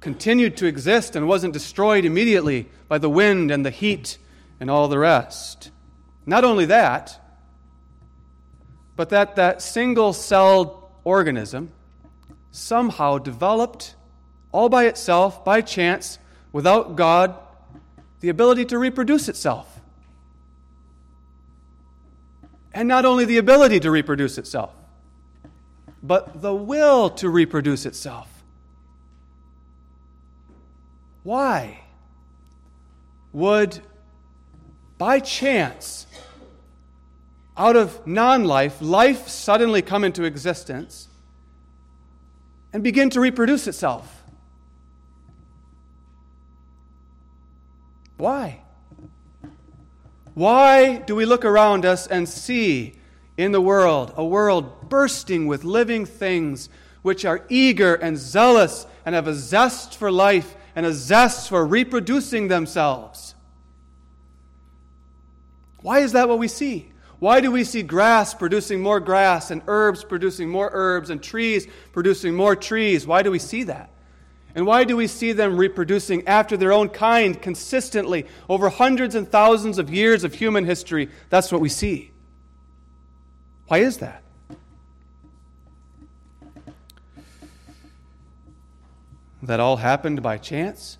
[0.01, 4.17] continued to exist and wasn't destroyed immediately by the wind and the heat
[4.59, 5.71] and all the rest.
[6.25, 7.19] Not only that,
[8.95, 11.71] but that that single celled organism
[12.51, 13.95] somehow developed
[14.51, 16.19] all by itself, by chance,
[16.51, 17.35] without God,
[18.19, 19.78] the ability to reproduce itself.
[22.73, 24.73] And not only the ability to reproduce itself,
[26.01, 28.27] but the will to reproduce itself.
[31.23, 31.81] Why
[33.33, 33.79] would,
[34.97, 36.07] by chance,
[37.57, 41.09] out of non life, life suddenly come into existence
[42.71, 44.23] and begin to reproduce itself.
[48.17, 48.61] Why?
[50.39, 52.93] Why do we look around us and see
[53.35, 56.69] in the world a world bursting with living things
[57.01, 61.65] which are eager and zealous and have a zest for life and a zest for
[61.65, 63.35] reproducing themselves?
[65.81, 66.93] Why is that what we see?
[67.19, 71.67] Why do we see grass producing more grass and herbs producing more herbs and trees
[71.91, 73.05] producing more trees?
[73.05, 73.91] Why do we see that?
[74.59, 79.25] And why do we see them reproducing after their own kind consistently over hundreds and
[79.25, 81.07] thousands of years of human history?
[81.29, 82.11] That's what we see.
[83.69, 84.21] Why is that?
[89.43, 90.97] That all happened by chance?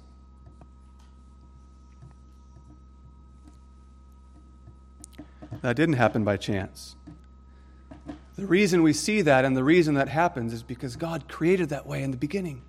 [5.61, 6.95] That didn't happen by chance.
[8.37, 11.85] The reason we see that and the reason that happens is because God created that
[11.85, 12.61] way in the beginning.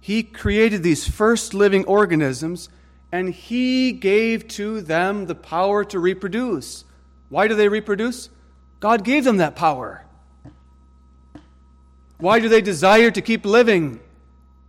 [0.00, 2.68] He created these first living organisms
[3.12, 6.84] and He gave to them the power to reproduce.
[7.28, 8.30] Why do they reproduce?
[8.80, 10.04] God gave them that power.
[12.18, 14.00] Why do they desire to keep living?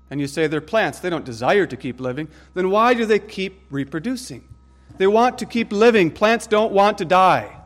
[0.10, 2.28] And you say they're plants, they don't desire to keep living.
[2.54, 4.48] Then why do they keep reproducing?
[4.98, 6.12] They want to keep living.
[6.12, 7.58] Plants don't want to die.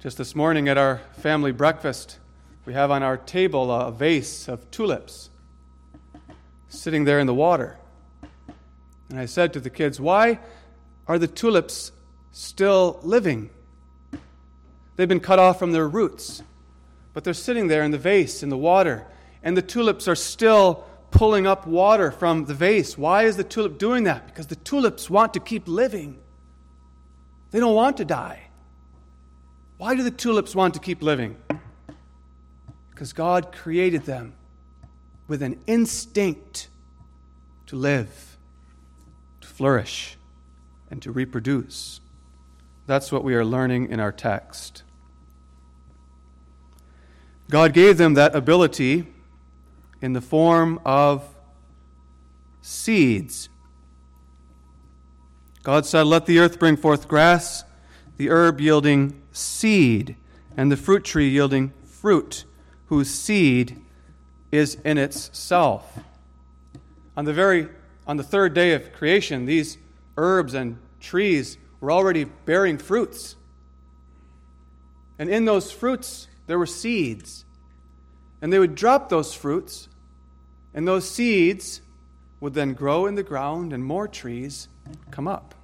[0.00, 2.18] Just this morning at our family breakfast,
[2.66, 5.30] we have on our table a vase of tulips
[6.68, 7.78] sitting there in the water.
[9.08, 10.40] And I said to the kids, Why
[11.06, 11.92] are the tulips
[12.32, 13.50] still living?
[14.96, 16.42] They've been cut off from their roots,
[17.14, 19.06] but they're sitting there in the vase in the water,
[19.44, 22.98] and the tulips are still pulling up water from the vase.
[22.98, 24.26] Why is the tulip doing that?
[24.26, 26.18] Because the tulips want to keep living,
[27.52, 28.48] they don't want to die.
[29.76, 31.36] Why do the tulips want to keep living?
[32.96, 34.32] Because God created them
[35.28, 36.68] with an instinct
[37.66, 38.38] to live,
[39.42, 40.16] to flourish,
[40.90, 42.00] and to reproduce.
[42.86, 44.82] That's what we are learning in our text.
[47.50, 49.04] God gave them that ability
[50.00, 51.22] in the form of
[52.62, 53.50] seeds.
[55.62, 57.62] God said, Let the earth bring forth grass,
[58.16, 60.16] the herb yielding seed,
[60.56, 62.45] and the fruit tree yielding fruit,
[62.86, 63.82] whose seed
[64.52, 65.98] is in itself.
[67.16, 67.68] On the very
[68.06, 69.78] on the third day of creation, these
[70.16, 73.36] herbs and trees were already bearing fruits.
[75.18, 77.44] And in those fruits, there were seeds.
[78.40, 79.88] And they would drop those fruits,
[80.72, 81.80] and those seeds
[82.38, 84.68] would then grow in the ground, and more trees
[85.10, 85.54] come up.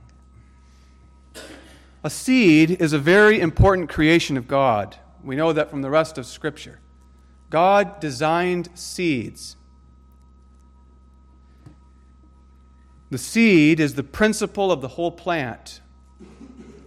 [2.03, 4.97] A seed is a very important creation of God.
[5.23, 6.81] We know that from the rest of Scripture.
[7.53, 9.57] God designed seeds.
[13.11, 15.83] The seed is the principle of the whole plant.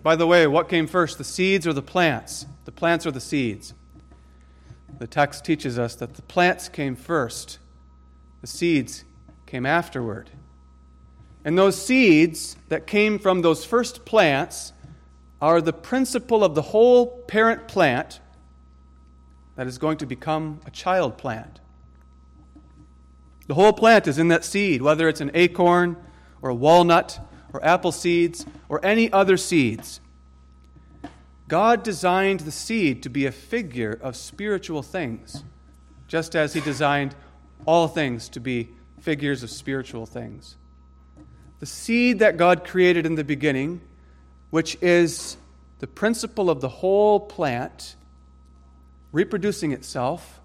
[0.02, 2.48] By the way, what came first, the seeds or the plants?
[2.66, 3.76] The plants or the seeds?
[4.98, 7.60] The text teaches us that the plants came first,
[8.42, 9.04] the seeds
[9.46, 10.32] came afterward.
[11.44, 14.74] And those seeds that came from those first plants
[15.40, 18.20] are the principle of the whole parent plant,
[19.56, 21.60] that is going to become a child plant.
[23.48, 25.98] The whole plant is in that seed, whether it's an acorn
[26.42, 27.20] or a walnut
[27.54, 30.02] or apple seeds or any other seeds.
[31.48, 35.44] God designed the seed to be a figure of spiritual things,
[36.08, 37.16] just as He designed
[37.66, 40.56] all things to be figures of spiritual things.
[41.60, 43.82] The seed that God created in the beginning,
[44.50, 45.38] which is
[45.80, 47.96] the principle of the whole plant
[49.16, 50.42] reproducing itself,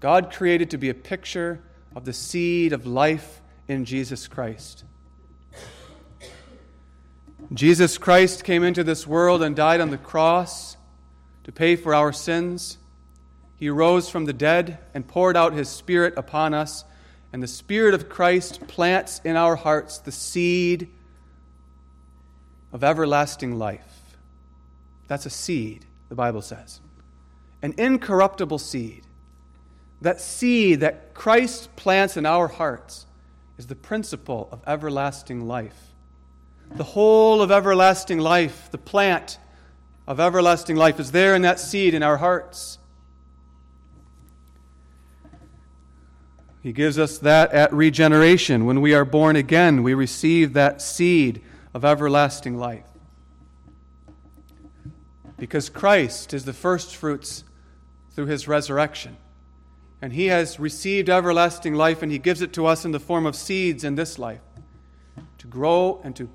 [0.00, 1.62] God created to be a picture
[1.94, 4.82] of the seed of life in Jesus Christ.
[7.54, 10.76] Jesus Christ came into this world and died on the cross
[11.44, 12.78] to pay for our sins.
[13.54, 16.84] He rose from the dead and poured out his Spirit upon us,
[17.32, 20.88] and the Spirit of Christ plants in our hearts the seed
[22.72, 24.16] of everlasting life.
[25.06, 26.81] That's a seed, the Bible says.
[27.62, 29.06] An incorruptible seed.
[30.00, 33.06] That seed that Christ plants in our hearts
[33.56, 35.92] is the principle of everlasting life.
[36.74, 39.38] The whole of everlasting life, the plant
[40.08, 42.78] of everlasting life, is there in that seed in our hearts.
[46.62, 48.66] He gives us that at regeneration.
[48.66, 51.42] When we are born again, we receive that seed
[51.74, 52.86] of everlasting life.
[55.38, 57.44] Because Christ is the first fruits
[58.14, 59.16] through his resurrection.
[60.00, 63.26] And he has received everlasting life, and he gives it to us in the form
[63.26, 64.40] of seeds in this life
[65.38, 66.28] to grow and to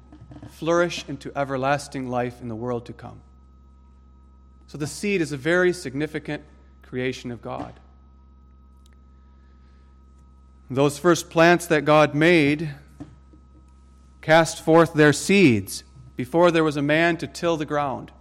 [0.51, 3.21] flourish into everlasting life in the world to come.
[4.67, 6.43] So the seed is a very significant
[6.81, 7.79] creation of God.
[10.69, 12.69] Those first plants that God made
[14.21, 15.83] cast forth their seeds
[16.17, 18.11] before there was a man to till the ground.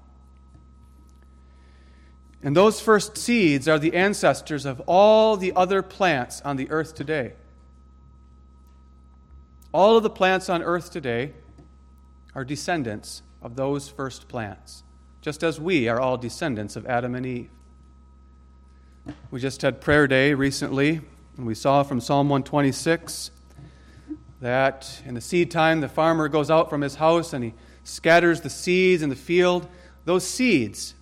[2.42, 6.94] And those first seeds are the ancestors of all the other plants on the earth
[6.94, 7.32] today.
[9.72, 11.32] All of the plants on earth today
[12.34, 14.82] are descendants of those first plants,
[15.20, 17.50] just as we are all descendants of Adam and Eve.
[19.30, 21.00] We just had prayer day recently,
[21.36, 23.30] and we saw from Psalm 126
[24.40, 28.40] that in the seed time, the farmer goes out from his house and he scatters
[28.40, 29.68] the seeds in the field.
[30.04, 30.94] Those seeds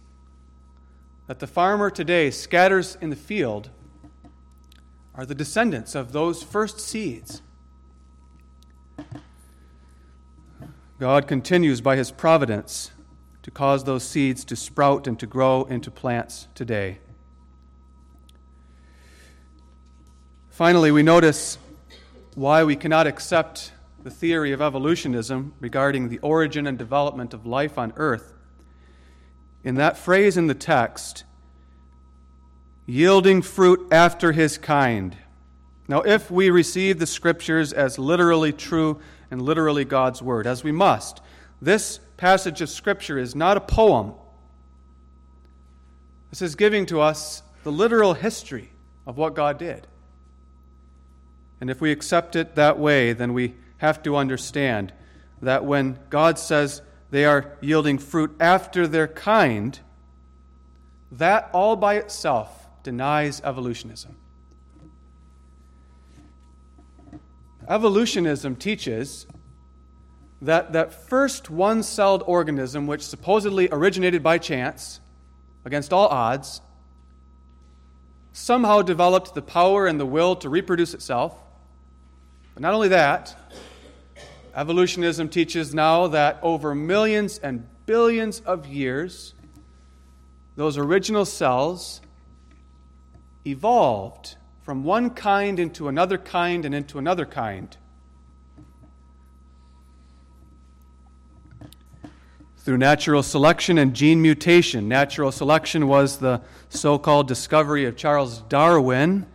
[1.27, 3.71] that the farmer today scatters in the field
[5.15, 7.41] are the descendants of those first seeds.
[10.99, 12.91] God continues by his providence
[13.43, 16.99] to cause those seeds to sprout and to grow into plants today.
[20.51, 21.59] Finally, we notice
[22.35, 23.73] why we cannot accept
[24.03, 28.34] the theory of evolutionism regarding the origin and development of life on earth
[29.65, 31.25] in that phrase in the text,
[32.87, 35.17] yielding fruit after his kind.
[35.89, 39.01] Now, if we receive the scriptures as literally true
[39.31, 41.21] and literally God's word, as we must,
[41.61, 44.13] this passage of scripture is not a poem.
[46.31, 48.71] This is giving to us the literal history
[49.07, 49.87] of what God did.
[51.61, 54.93] And if we accept it that way, then we have to understand
[55.41, 56.83] that when God says,
[57.15, 59.79] they are yielding fruit after their kind,
[61.13, 64.17] that all by itself denies evolutionism.
[67.69, 69.29] Evolutionism teaches
[70.43, 74.99] that that first one celled organism, which supposedly originated by chance,
[75.65, 76.63] against all odds,
[78.33, 81.33] somehow developed the power and the will to reproduce itself.
[82.55, 83.55] But not only that,
[84.55, 89.35] Evolutionism teaches now that over millions and billions of years,
[90.55, 92.01] those original cells
[93.45, 97.77] evolved from one kind into another kind and into another kind.
[102.59, 104.89] Through natural selection and gene mutation.
[104.89, 106.41] Natural selection was the
[106.71, 109.27] so called discovery of Charles Darwin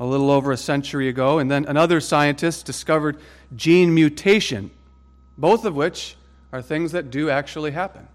[0.00, 3.18] a little over a century ago, and then another scientist discovered
[3.54, 4.70] gene mutation,
[5.36, 6.16] both of which
[6.52, 8.08] are things that do actually happen.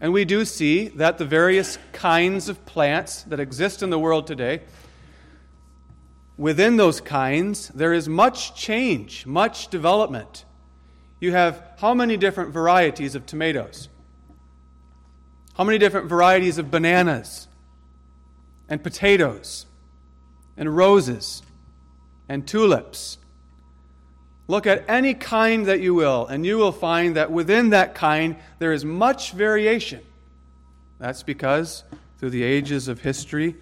[0.00, 4.26] And we do see that the various kinds of plants that exist in the world
[4.26, 4.62] today,
[6.36, 10.44] within those kinds, there is much change, much development.
[11.18, 13.88] You have how many different varieties of tomatoes?
[15.54, 17.48] How many different varieties of bananas
[18.68, 19.66] and potatoes?
[20.56, 21.42] and roses
[22.28, 23.18] and tulips.
[24.48, 28.36] Look at any kind that you will, and you will find that within that kind
[28.58, 30.02] there is much variation.
[30.98, 31.84] That's because
[32.18, 33.56] through the ages of history,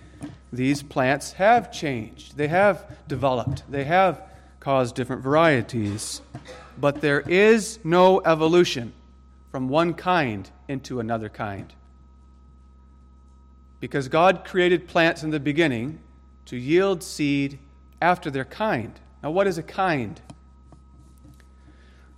[0.53, 2.37] these plants have changed.
[2.37, 3.64] They have developed.
[3.68, 4.22] They have
[4.61, 6.20] caused different varieties.
[6.78, 8.93] But there is no evolution
[9.51, 11.72] from one kind into another kind.
[13.80, 15.99] Because God created plants in the beginning
[16.47, 17.59] to yield seed
[18.01, 18.99] after their kind.
[19.22, 20.20] Now, what is a kind?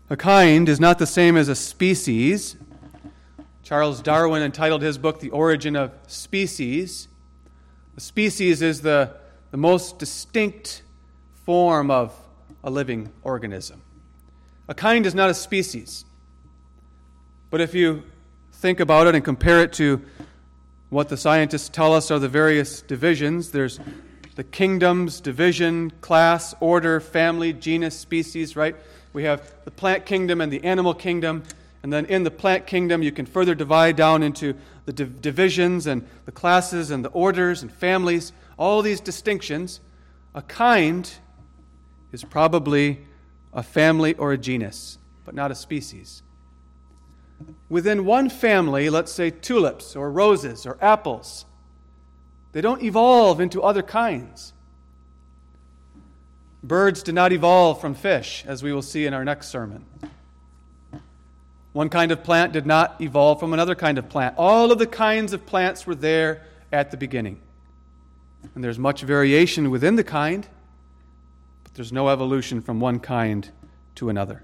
[0.09, 2.54] A kind is not the same as a species.
[3.64, 7.09] Charles Darwin entitled his book The Origin of Species.
[7.96, 9.16] A species is the,
[9.50, 10.82] the most distinct
[11.44, 12.14] form of
[12.62, 13.82] a living organism.
[14.68, 16.04] A kind is not a species.
[17.50, 18.04] But if you
[18.52, 20.02] think about it and compare it to
[20.88, 23.80] what the scientists tell us are the various divisions, there's
[24.36, 28.76] the kingdoms, division, class, order, family, genus, species, right?
[29.16, 31.42] We have the plant kingdom and the animal kingdom.
[31.82, 34.54] And then in the plant kingdom, you can further divide down into
[34.84, 39.80] the div- divisions and the classes and the orders and families, all these distinctions.
[40.34, 41.10] A kind
[42.12, 43.06] is probably
[43.54, 46.22] a family or a genus, but not a species.
[47.70, 51.46] Within one family, let's say tulips or roses or apples,
[52.52, 54.52] they don't evolve into other kinds.
[56.66, 59.84] Birds did not evolve from fish, as we will see in our next sermon.
[61.72, 64.34] One kind of plant did not evolve from another kind of plant.
[64.36, 66.42] All of the kinds of plants were there
[66.72, 67.40] at the beginning.
[68.54, 70.48] And there's much variation within the kind,
[71.62, 73.48] but there's no evolution from one kind
[73.96, 74.42] to another.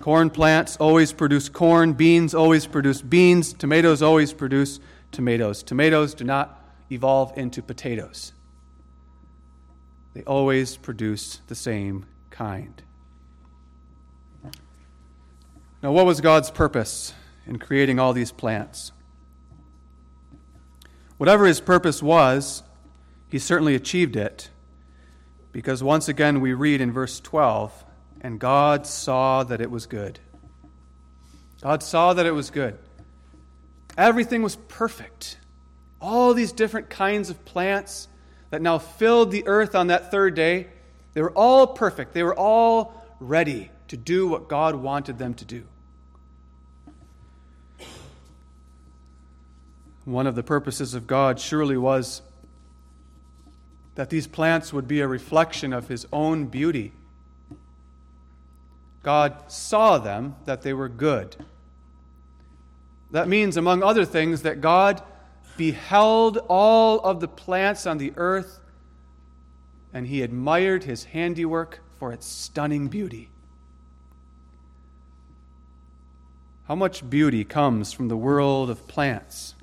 [0.00, 4.80] Corn plants always produce corn, beans always produce beans, tomatoes always produce
[5.12, 5.62] tomatoes.
[5.62, 8.32] Tomatoes do not evolve into potatoes,
[10.14, 12.82] they always produce the same kind.
[15.82, 17.14] Now, what was God's purpose
[17.46, 18.92] in creating all these plants?
[21.16, 22.62] Whatever his purpose was,
[23.28, 24.50] he certainly achieved it.
[25.52, 27.84] Because once again, we read in verse 12,
[28.20, 30.20] and God saw that it was good.
[31.62, 32.78] God saw that it was good.
[33.96, 35.38] Everything was perfect.
[36.00, 38.08] All these different kinds of plants
[38.50, 40.66] that now filled the earth on that third day,
[41.14, 42.12] they were all perfect.
[42.12, 45.64] They were all ready to do what God wanted them to do.
[50.04, 52.22] One of the purposes of God surely was
[53.94, 56.92] that these plants would be a reflection of His own beauty.
[59.02, 61.36] God saw them, that they were good.
[63.10, 65.02] That means, among other things, that God
[65.56, 68.60] beheld all of the plants on the earth
[69.92, 73.28] and he admired his handiwork for its stunning beauty.
[76.64, 79.56] How much beauty comes from the world of plants,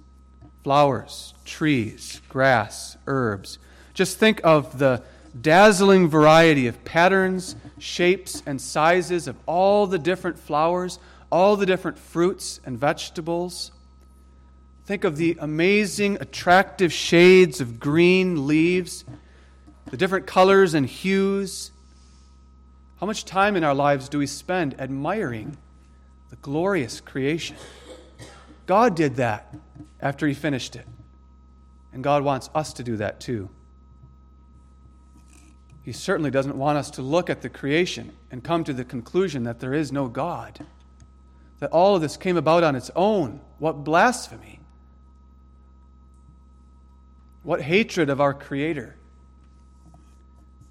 [0.63, 3.59] flowers, trees, grass, herbs.
[3.93, 5.01] Just think of the
[5.39, 10.99] dazzling variety of patterns, shapes, and sizes of all the different flowers,
[11.31, 13.71] all the different fruits and vegetables.
[14.87, 19.03] Think of the amazing, attractive shades of green leaves,
[19.87, 21.73] the different colors and hues.
[23.01, 25.57] How much time in our lives do we spend admiring
[26.29, 27.57] the glorious creation?
[28.65, 29.53] God did that
[29.99, 30.87] after He finished it.
[31.91, 33.49] And God wants us to do that too.
[35.83, 39.43] He certainly doesn't want us to look at the creation and come to the conclusion
[39.43, 40.65] that there is no God,
[41.59, 43.41] that all of this came about on its own.
[43.59, 44.56] What blasphemy!
[47.47, 48.97] What hatred of our Creator!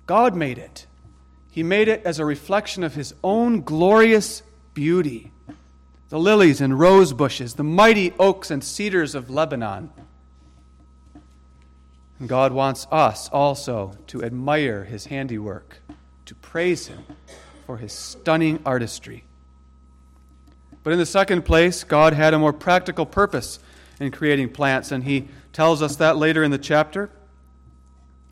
[0.05, 0.87] God made it.
[1.51, 4.43] He made it as a reflection of His own glorious
[4.75, 5.33] beauty.
[6.11, 9.91] The lilies and rose bushes, the mighty oaks and cedars of Lebanon
[12.19, 15.81] and God wants us also to admire his handiwork,
[16.25, 17.05] to praise him
[17.67, 19.25] for his stunning artistry.
[20.83, 23.59] But in the second place, God had a more practical purpose
[24.01, 27.09] in creating plants, and he tells us that later in the chapter.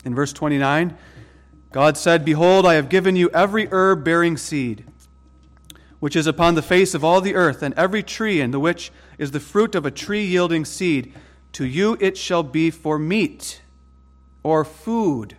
[0.05, 0.95] In verse 29,
[1.71, 4.85] God said, Behold, I have given you every herb bearing seed,
[5.99, 8.91] which is upon the face of all the earth, and every tree in the which
[9.17, 11.15] is the fruit of a tree yielding seed.
[11.53, 13.63] To you it shall be for meat
[14.43, 15.35] or food.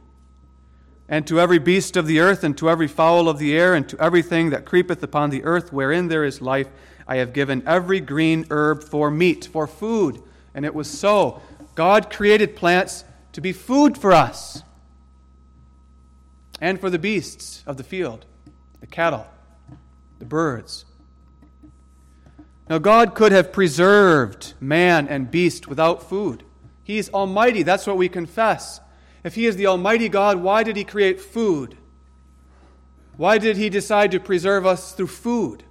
[1.09, 3.89] And to every beast of the earth, and to every fowl of the air, and
[3.91, 6.67] to everything that creepeth upon the earth, wherein there is life,
[7.07, 10.21] I have given every green herb for meat, for food.
[10.53, 11.43] And it was so.
[11.77, 14.63] God created plants to be food for us
[16.61, 18.25] and for the beasts of the field,
[18.81, 19.27] the cattle,
[20.19, 20.87] the birds.
[22.69, 26.43] Now, God could have preserved man and beast without food.
[26.83, 27.63] He's almighty.
[27.63, 28.81] That's what we confess.
[29.23, 31.77] If He is the almighty God, why did He create food?
[33.19, 35.63] Why did He decide to preserve us through food?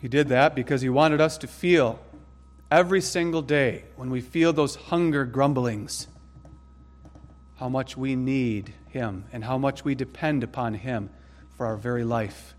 [0.00, 1.98] He did that because He wanted us to feel
[2.70, 6.06] every single day when we feel those hunger grumblings
[7.58, 11.10] how much we need Him and how much we depend upon Him
[11.56, 12.54] for our very life.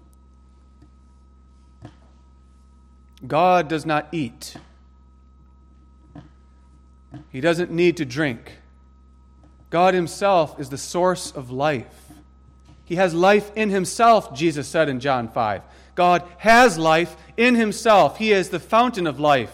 [3.25, 4.55] God does not eat,
[7.29, 8.57] He doesn't need to drink.
[9.69, 12.11] God Himself is the source of life.
[12.83, 15.61] He has life in Himself, Jesus said in John 5.
[15.99, 18.17] God has life in Himself.
[18.17, 19.53] He is the fountain of life.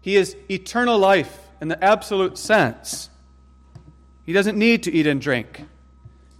[0.00, 3.10] He is eternal life in the absolute sense.
[4.24, 5.66] He doesn't need to eat and drink.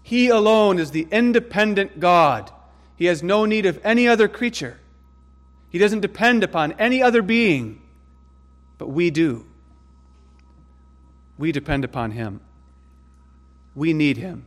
[0.02, 2.50] He alone is the independent God.
[2.96, 4.80] He has no need of any other creature.
[5.68, 7.82] He doesn't depend upon any other being,
[8.78, 9.44] but we do.
[11.36, 12.40] We depend upon Him.
[13.74, 14.46] We need Him.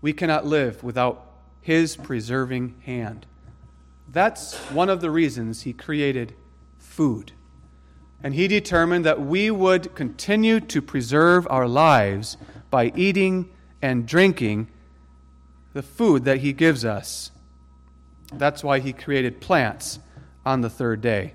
[0.00, 1.24] We cannot live without
[1.60, 3.24] His preserving hand.
[4.12, 6.34] That's one of the reasons He created
[6.78, 7.32] food.
[8.22, 12.36] And He determined that we would continue to preserve our lives
[12.70, 13.50] by eating
[13.80, 14.68] and drinking
[15.72, 17.30] the food that He gives us.
[18.34, 19.98] That's why He created plants
[20.44, 21.32] on the third day.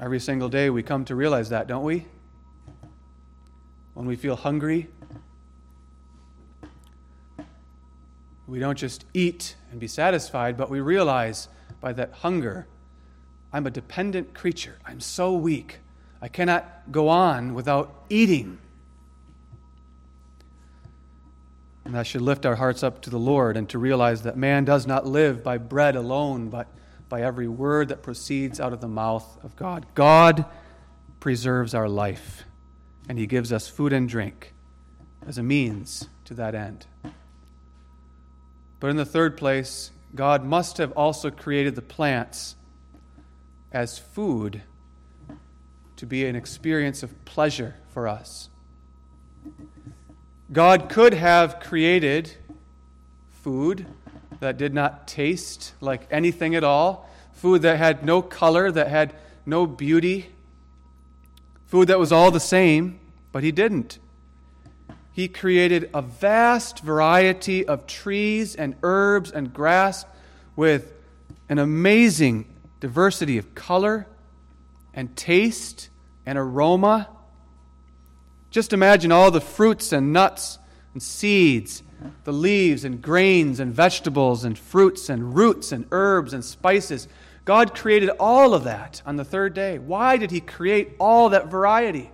[0.00, 2.06] Every single day we come to realize that, don't we?
[3.92, 4.88] When we feel hungry,
[8.46, 11.48] we don't just eat and be satisfied, but we realize
[11.80, 12.66] by that hunger,
[13.52, 14.78] I'm a dependent creature.
[14.84, 15.78] I'm so weak.
[16.20, 18.58] I cannot go on without eating.
[21.84, 24.64] And that should lift our hearts up to the Lord and to realize that man
[24.64, 26.66] does not live by bread alone, but
[27.08, 29.86] by every word that proceeds out of the mouth of God.
[29.94, 30.46] God
[31.20, 32.44] preserves our life,
[33.08, 34.54] and He gives us food and drink
[35.26, 36.86] as a means to that end.
[38.84, 42.54] But in the third place, God must have also created the plants
[43.72, 44.60] as food
[45.96, 48.50] to be an experience of pleasure for us.
[50.52, 52.32] God could have created
[53.30, 53.86] food
[54.40, 59.14] that did not taste like anything at all, food that had no color, that had
[59.46, 60.28] no beauty,
[61.64, 63.00] food that was all the same,
[63.32, 63.98] but He didn't.
[65.14, 70.04] He created a vast variety of trees and herbs and grass
[70.56, 70.92] with
[71.48, 74.08] an amazing diversity of color
[74.92, 75.88] and taste
[76.26, 77.08] and aroma.
[78.50, 80.58] Just imagine all the fruits and nuts
[80.94, 81.84] and seeds,
[82.24, 87.06] the leaves and grains and vegetables and fruits and roots and herbs and spices.
[87.44, 89.78] God created all of that on the third day.
[89.78, 92.10] Why did He create all that variety?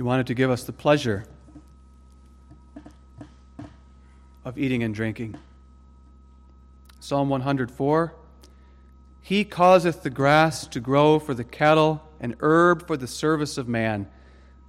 [0.00, 1.26] He wanted to give us the pleasure
[4.46, 5.36] of eating and drinking.
[7.00, 8.14] Psalm 104
[9.20, 13.68] He causeth the grass to grow for the cattle, and herb for the service of
[13.68, 14.08] man,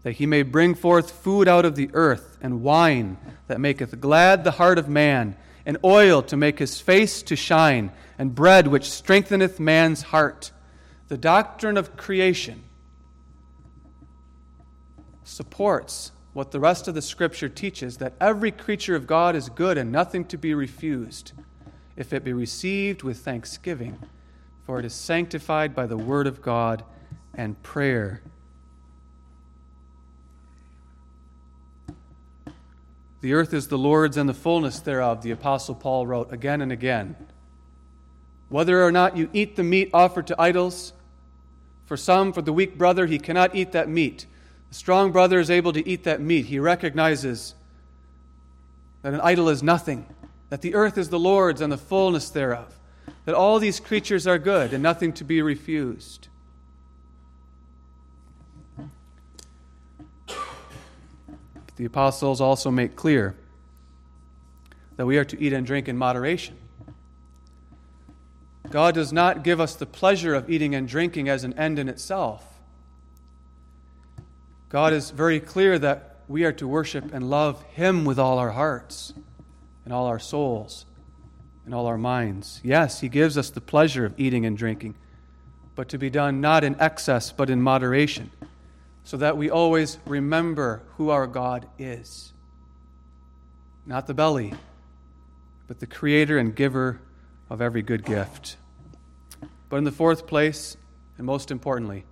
[0.03, 3.17] that he may bring forth food out of the earth, and wine
[3.47, 7.93] that maketh glad the heart of man, and oil to make his face to shine,
[8.17, 10.51] and bread which strengtheneth man's heart.
[11.07, 12.63] The doctrine of creation
[15.32, 19.77] supports what the rest of the scripture teaches that every creature of God is good
[19.77, 21.32] and nothing to be refused
[21.95, 23.97] if it be received with thanksgiving,
[24.65, 26.84] for it is sanctified by the word of God
[27.34, 28.21] and prayer.
[33.21, 36.71] The earth is the Lord's and the fullness thereof, the Apostle Paul wrote again and
[36.71, 37.15] again.
[38.49, 40.93] Whether or not you eat the meat offered to idols,
[41.86, 44.25] for some, for the weak brother, he cannot eat that meat.
[44.72, 46.45] The strong brother is able to eat that meat.
[46.45, 47.55] He recognizes
[49.01, 50.05] that an idol is nothing,
[50.49, 52.74] that the earth is the Lord's and the fullness thereof,
[53.26, 56.30] that all these creatures are good and nothing to be refused.
[61.76, 63.36] The apostles also make clear
[64.95, 66.55] that we are to eat and drink in moderation.
[68.69, 71.89] God does not give us the pleasure of eating and drinking as an end in
[71.89, 72.51] itself.
[74.72, 78.51] God is very clear that we are to worship and love Him with all our
[78.51, 79.13] hearts
[79.84, 80.86] and all our souls
[81.65, 82.61] and all our minds.
[82.63, 84.95] Yes, He gives us the pleasure of eating and drinking,
[85.76, 88.32] but to be done not in excess, but in moderation.
[89.03, 92.34] so that we always remember who our God is.
[93.86, 94.53] Not the belly,
[95.67, 97.01] but the creator and giver
[97.49, 98.57] of every good gift.
[99.69, 100.78] But in the fourth place,
[101.17, 102.05] and most importantly,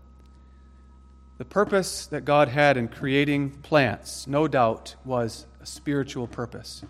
[1.39, 6.83] the purpose that God had in creating plants, no doubt, was a spiritual purpose.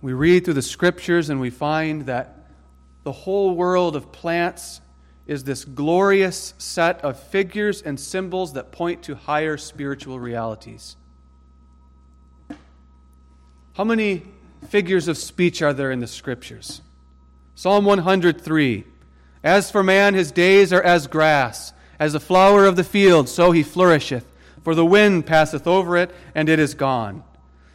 [0.00, 2.46] We read through the scriptures and we find that
[3.02, 4.80] the whole world of plants
[5.26, 10.96] is this glorious set of figures and symbols that point to higher spiritual realities.
[13.74, 14.22] How many
[14.68, 16.80] figures of speech are there in the scriptures?
[17.54, 18.84] Psalm 103
[19.42, 23.50] As for man, his days are as grass, as the flower of the field, so
[23.50, 24.26] he flourisheth.
[24.62, 27.24] For the wind passeth over it, and it is gone.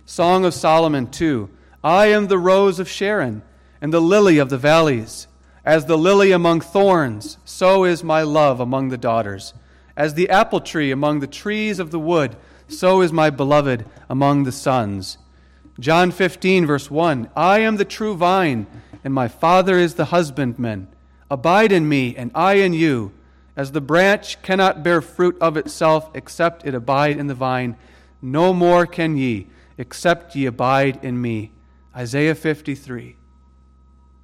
[0.06, 1.50] Song of Solomon 2
[1.84, 3.42] I am the rose of Sharon,
[3.82, 5.26] and the lily of the valleys.
[5.66, 9.56] As the lily among thorns, so is my love among the daughters.
[9.98, 12.36] As the apple tree among the trees of the wood,
[12.68, 15.18] so is my beloved among the sons.
[15.80, 18.68] John 15, verse 1 I am the true vine,
[19.04, 20.88] and my Father is the husbandman.
[21.32, 23.12] Abide in me, and I in you.
[23.60, 27.76] As the branch cannot bear fruit of itself except it abide in the vine,
[28.22, 29.48] no more can ye,
[29.78, 31.52] except ye abide in me.
[31.94, 33.18] Isaiah 53.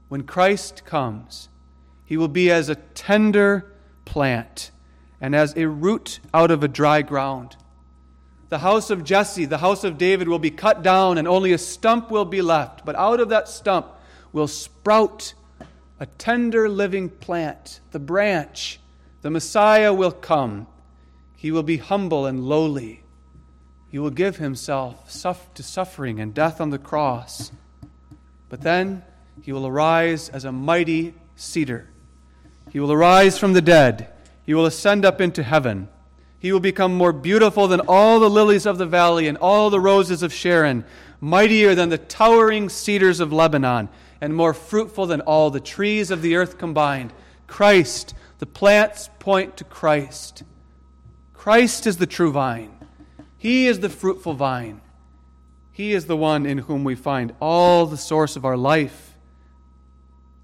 [0.07, 1.49] When Christ comes,
[2.05, 3.73] he will be as a tender
[4.05, 4.71] plant
[5.19, 7.57] and as a root out of a dry ground.
[8.47, 11.57] The house of Jesse, the house of David, will be cut down and only a
[11.57, 12.85] stump will be left.
[12.85, 13.87] But out of that stump
[14.31, 15.33] will sprout
[15.99, 18.79] a tender living plant, the branch.
[19.25, 20.67] The Messiah will come.
[21.35, 23.01] He will be humble and lowly.
[23.89, 27.51] He will give himself to suffering and death on the cross.
[28.49, 29.01] But then
[29.41, 31.89] he will arise as a mighty cedar.
[32.69, 34.13] He will arise from the dead.
[34.43, 35.87] He will ascend up into heaven.
[36.37, 39.79] He will become more beautiful than all the lilies of the valley and all the
[39.79, 40.85] roses of Sharon,
[41.19, 43.89] mightier than the towering cedars of Lebanon,
[44.21, 47.11] and more fruitful than all the trees of the earth combined.
[47.47, 50.43] Christ, the plants point to Christ.
[51.33, 52.71] Christ is the true vine.
[53.37, 54.81] He is the fruitful vine.
[55.71, 59.17] He is the one in whom we find all the source of our life.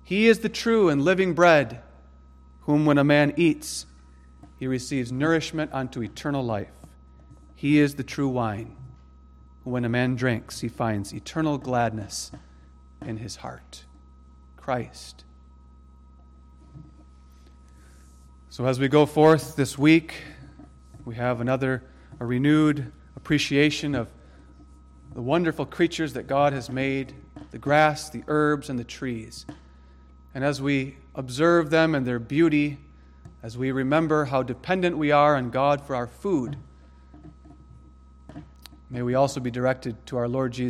[0.04, 1.82] He is the true and living bread,
[2.62, 3.86] whom when a man eats,
[4.58, 6.74] he receives nourishment unto eternal life.
[7.56, 8.76] He is the true wine,
[9.64, 12.32] whom when a man drinks, he finds eternal gladness
[13.02, 13.86] in his heart.
[14.58, 15.26] Christ.
[18.62, 20.14] So as we go forth this week,
[21.04, 21.82] we have another
[22.20, 24.08] a renewed appreciation of
[25.16, 27.16] the wonderful creatures that God has made
[27.50, 29.48] the grass, the herbs, and the trees.
[30.36, 32.78] And as we observe them and their beauty,
[33.42, 36.56] as we remember how dependent we are on God for our food,
[38.92, 40.70] may we also be directed to our Lord Jesus.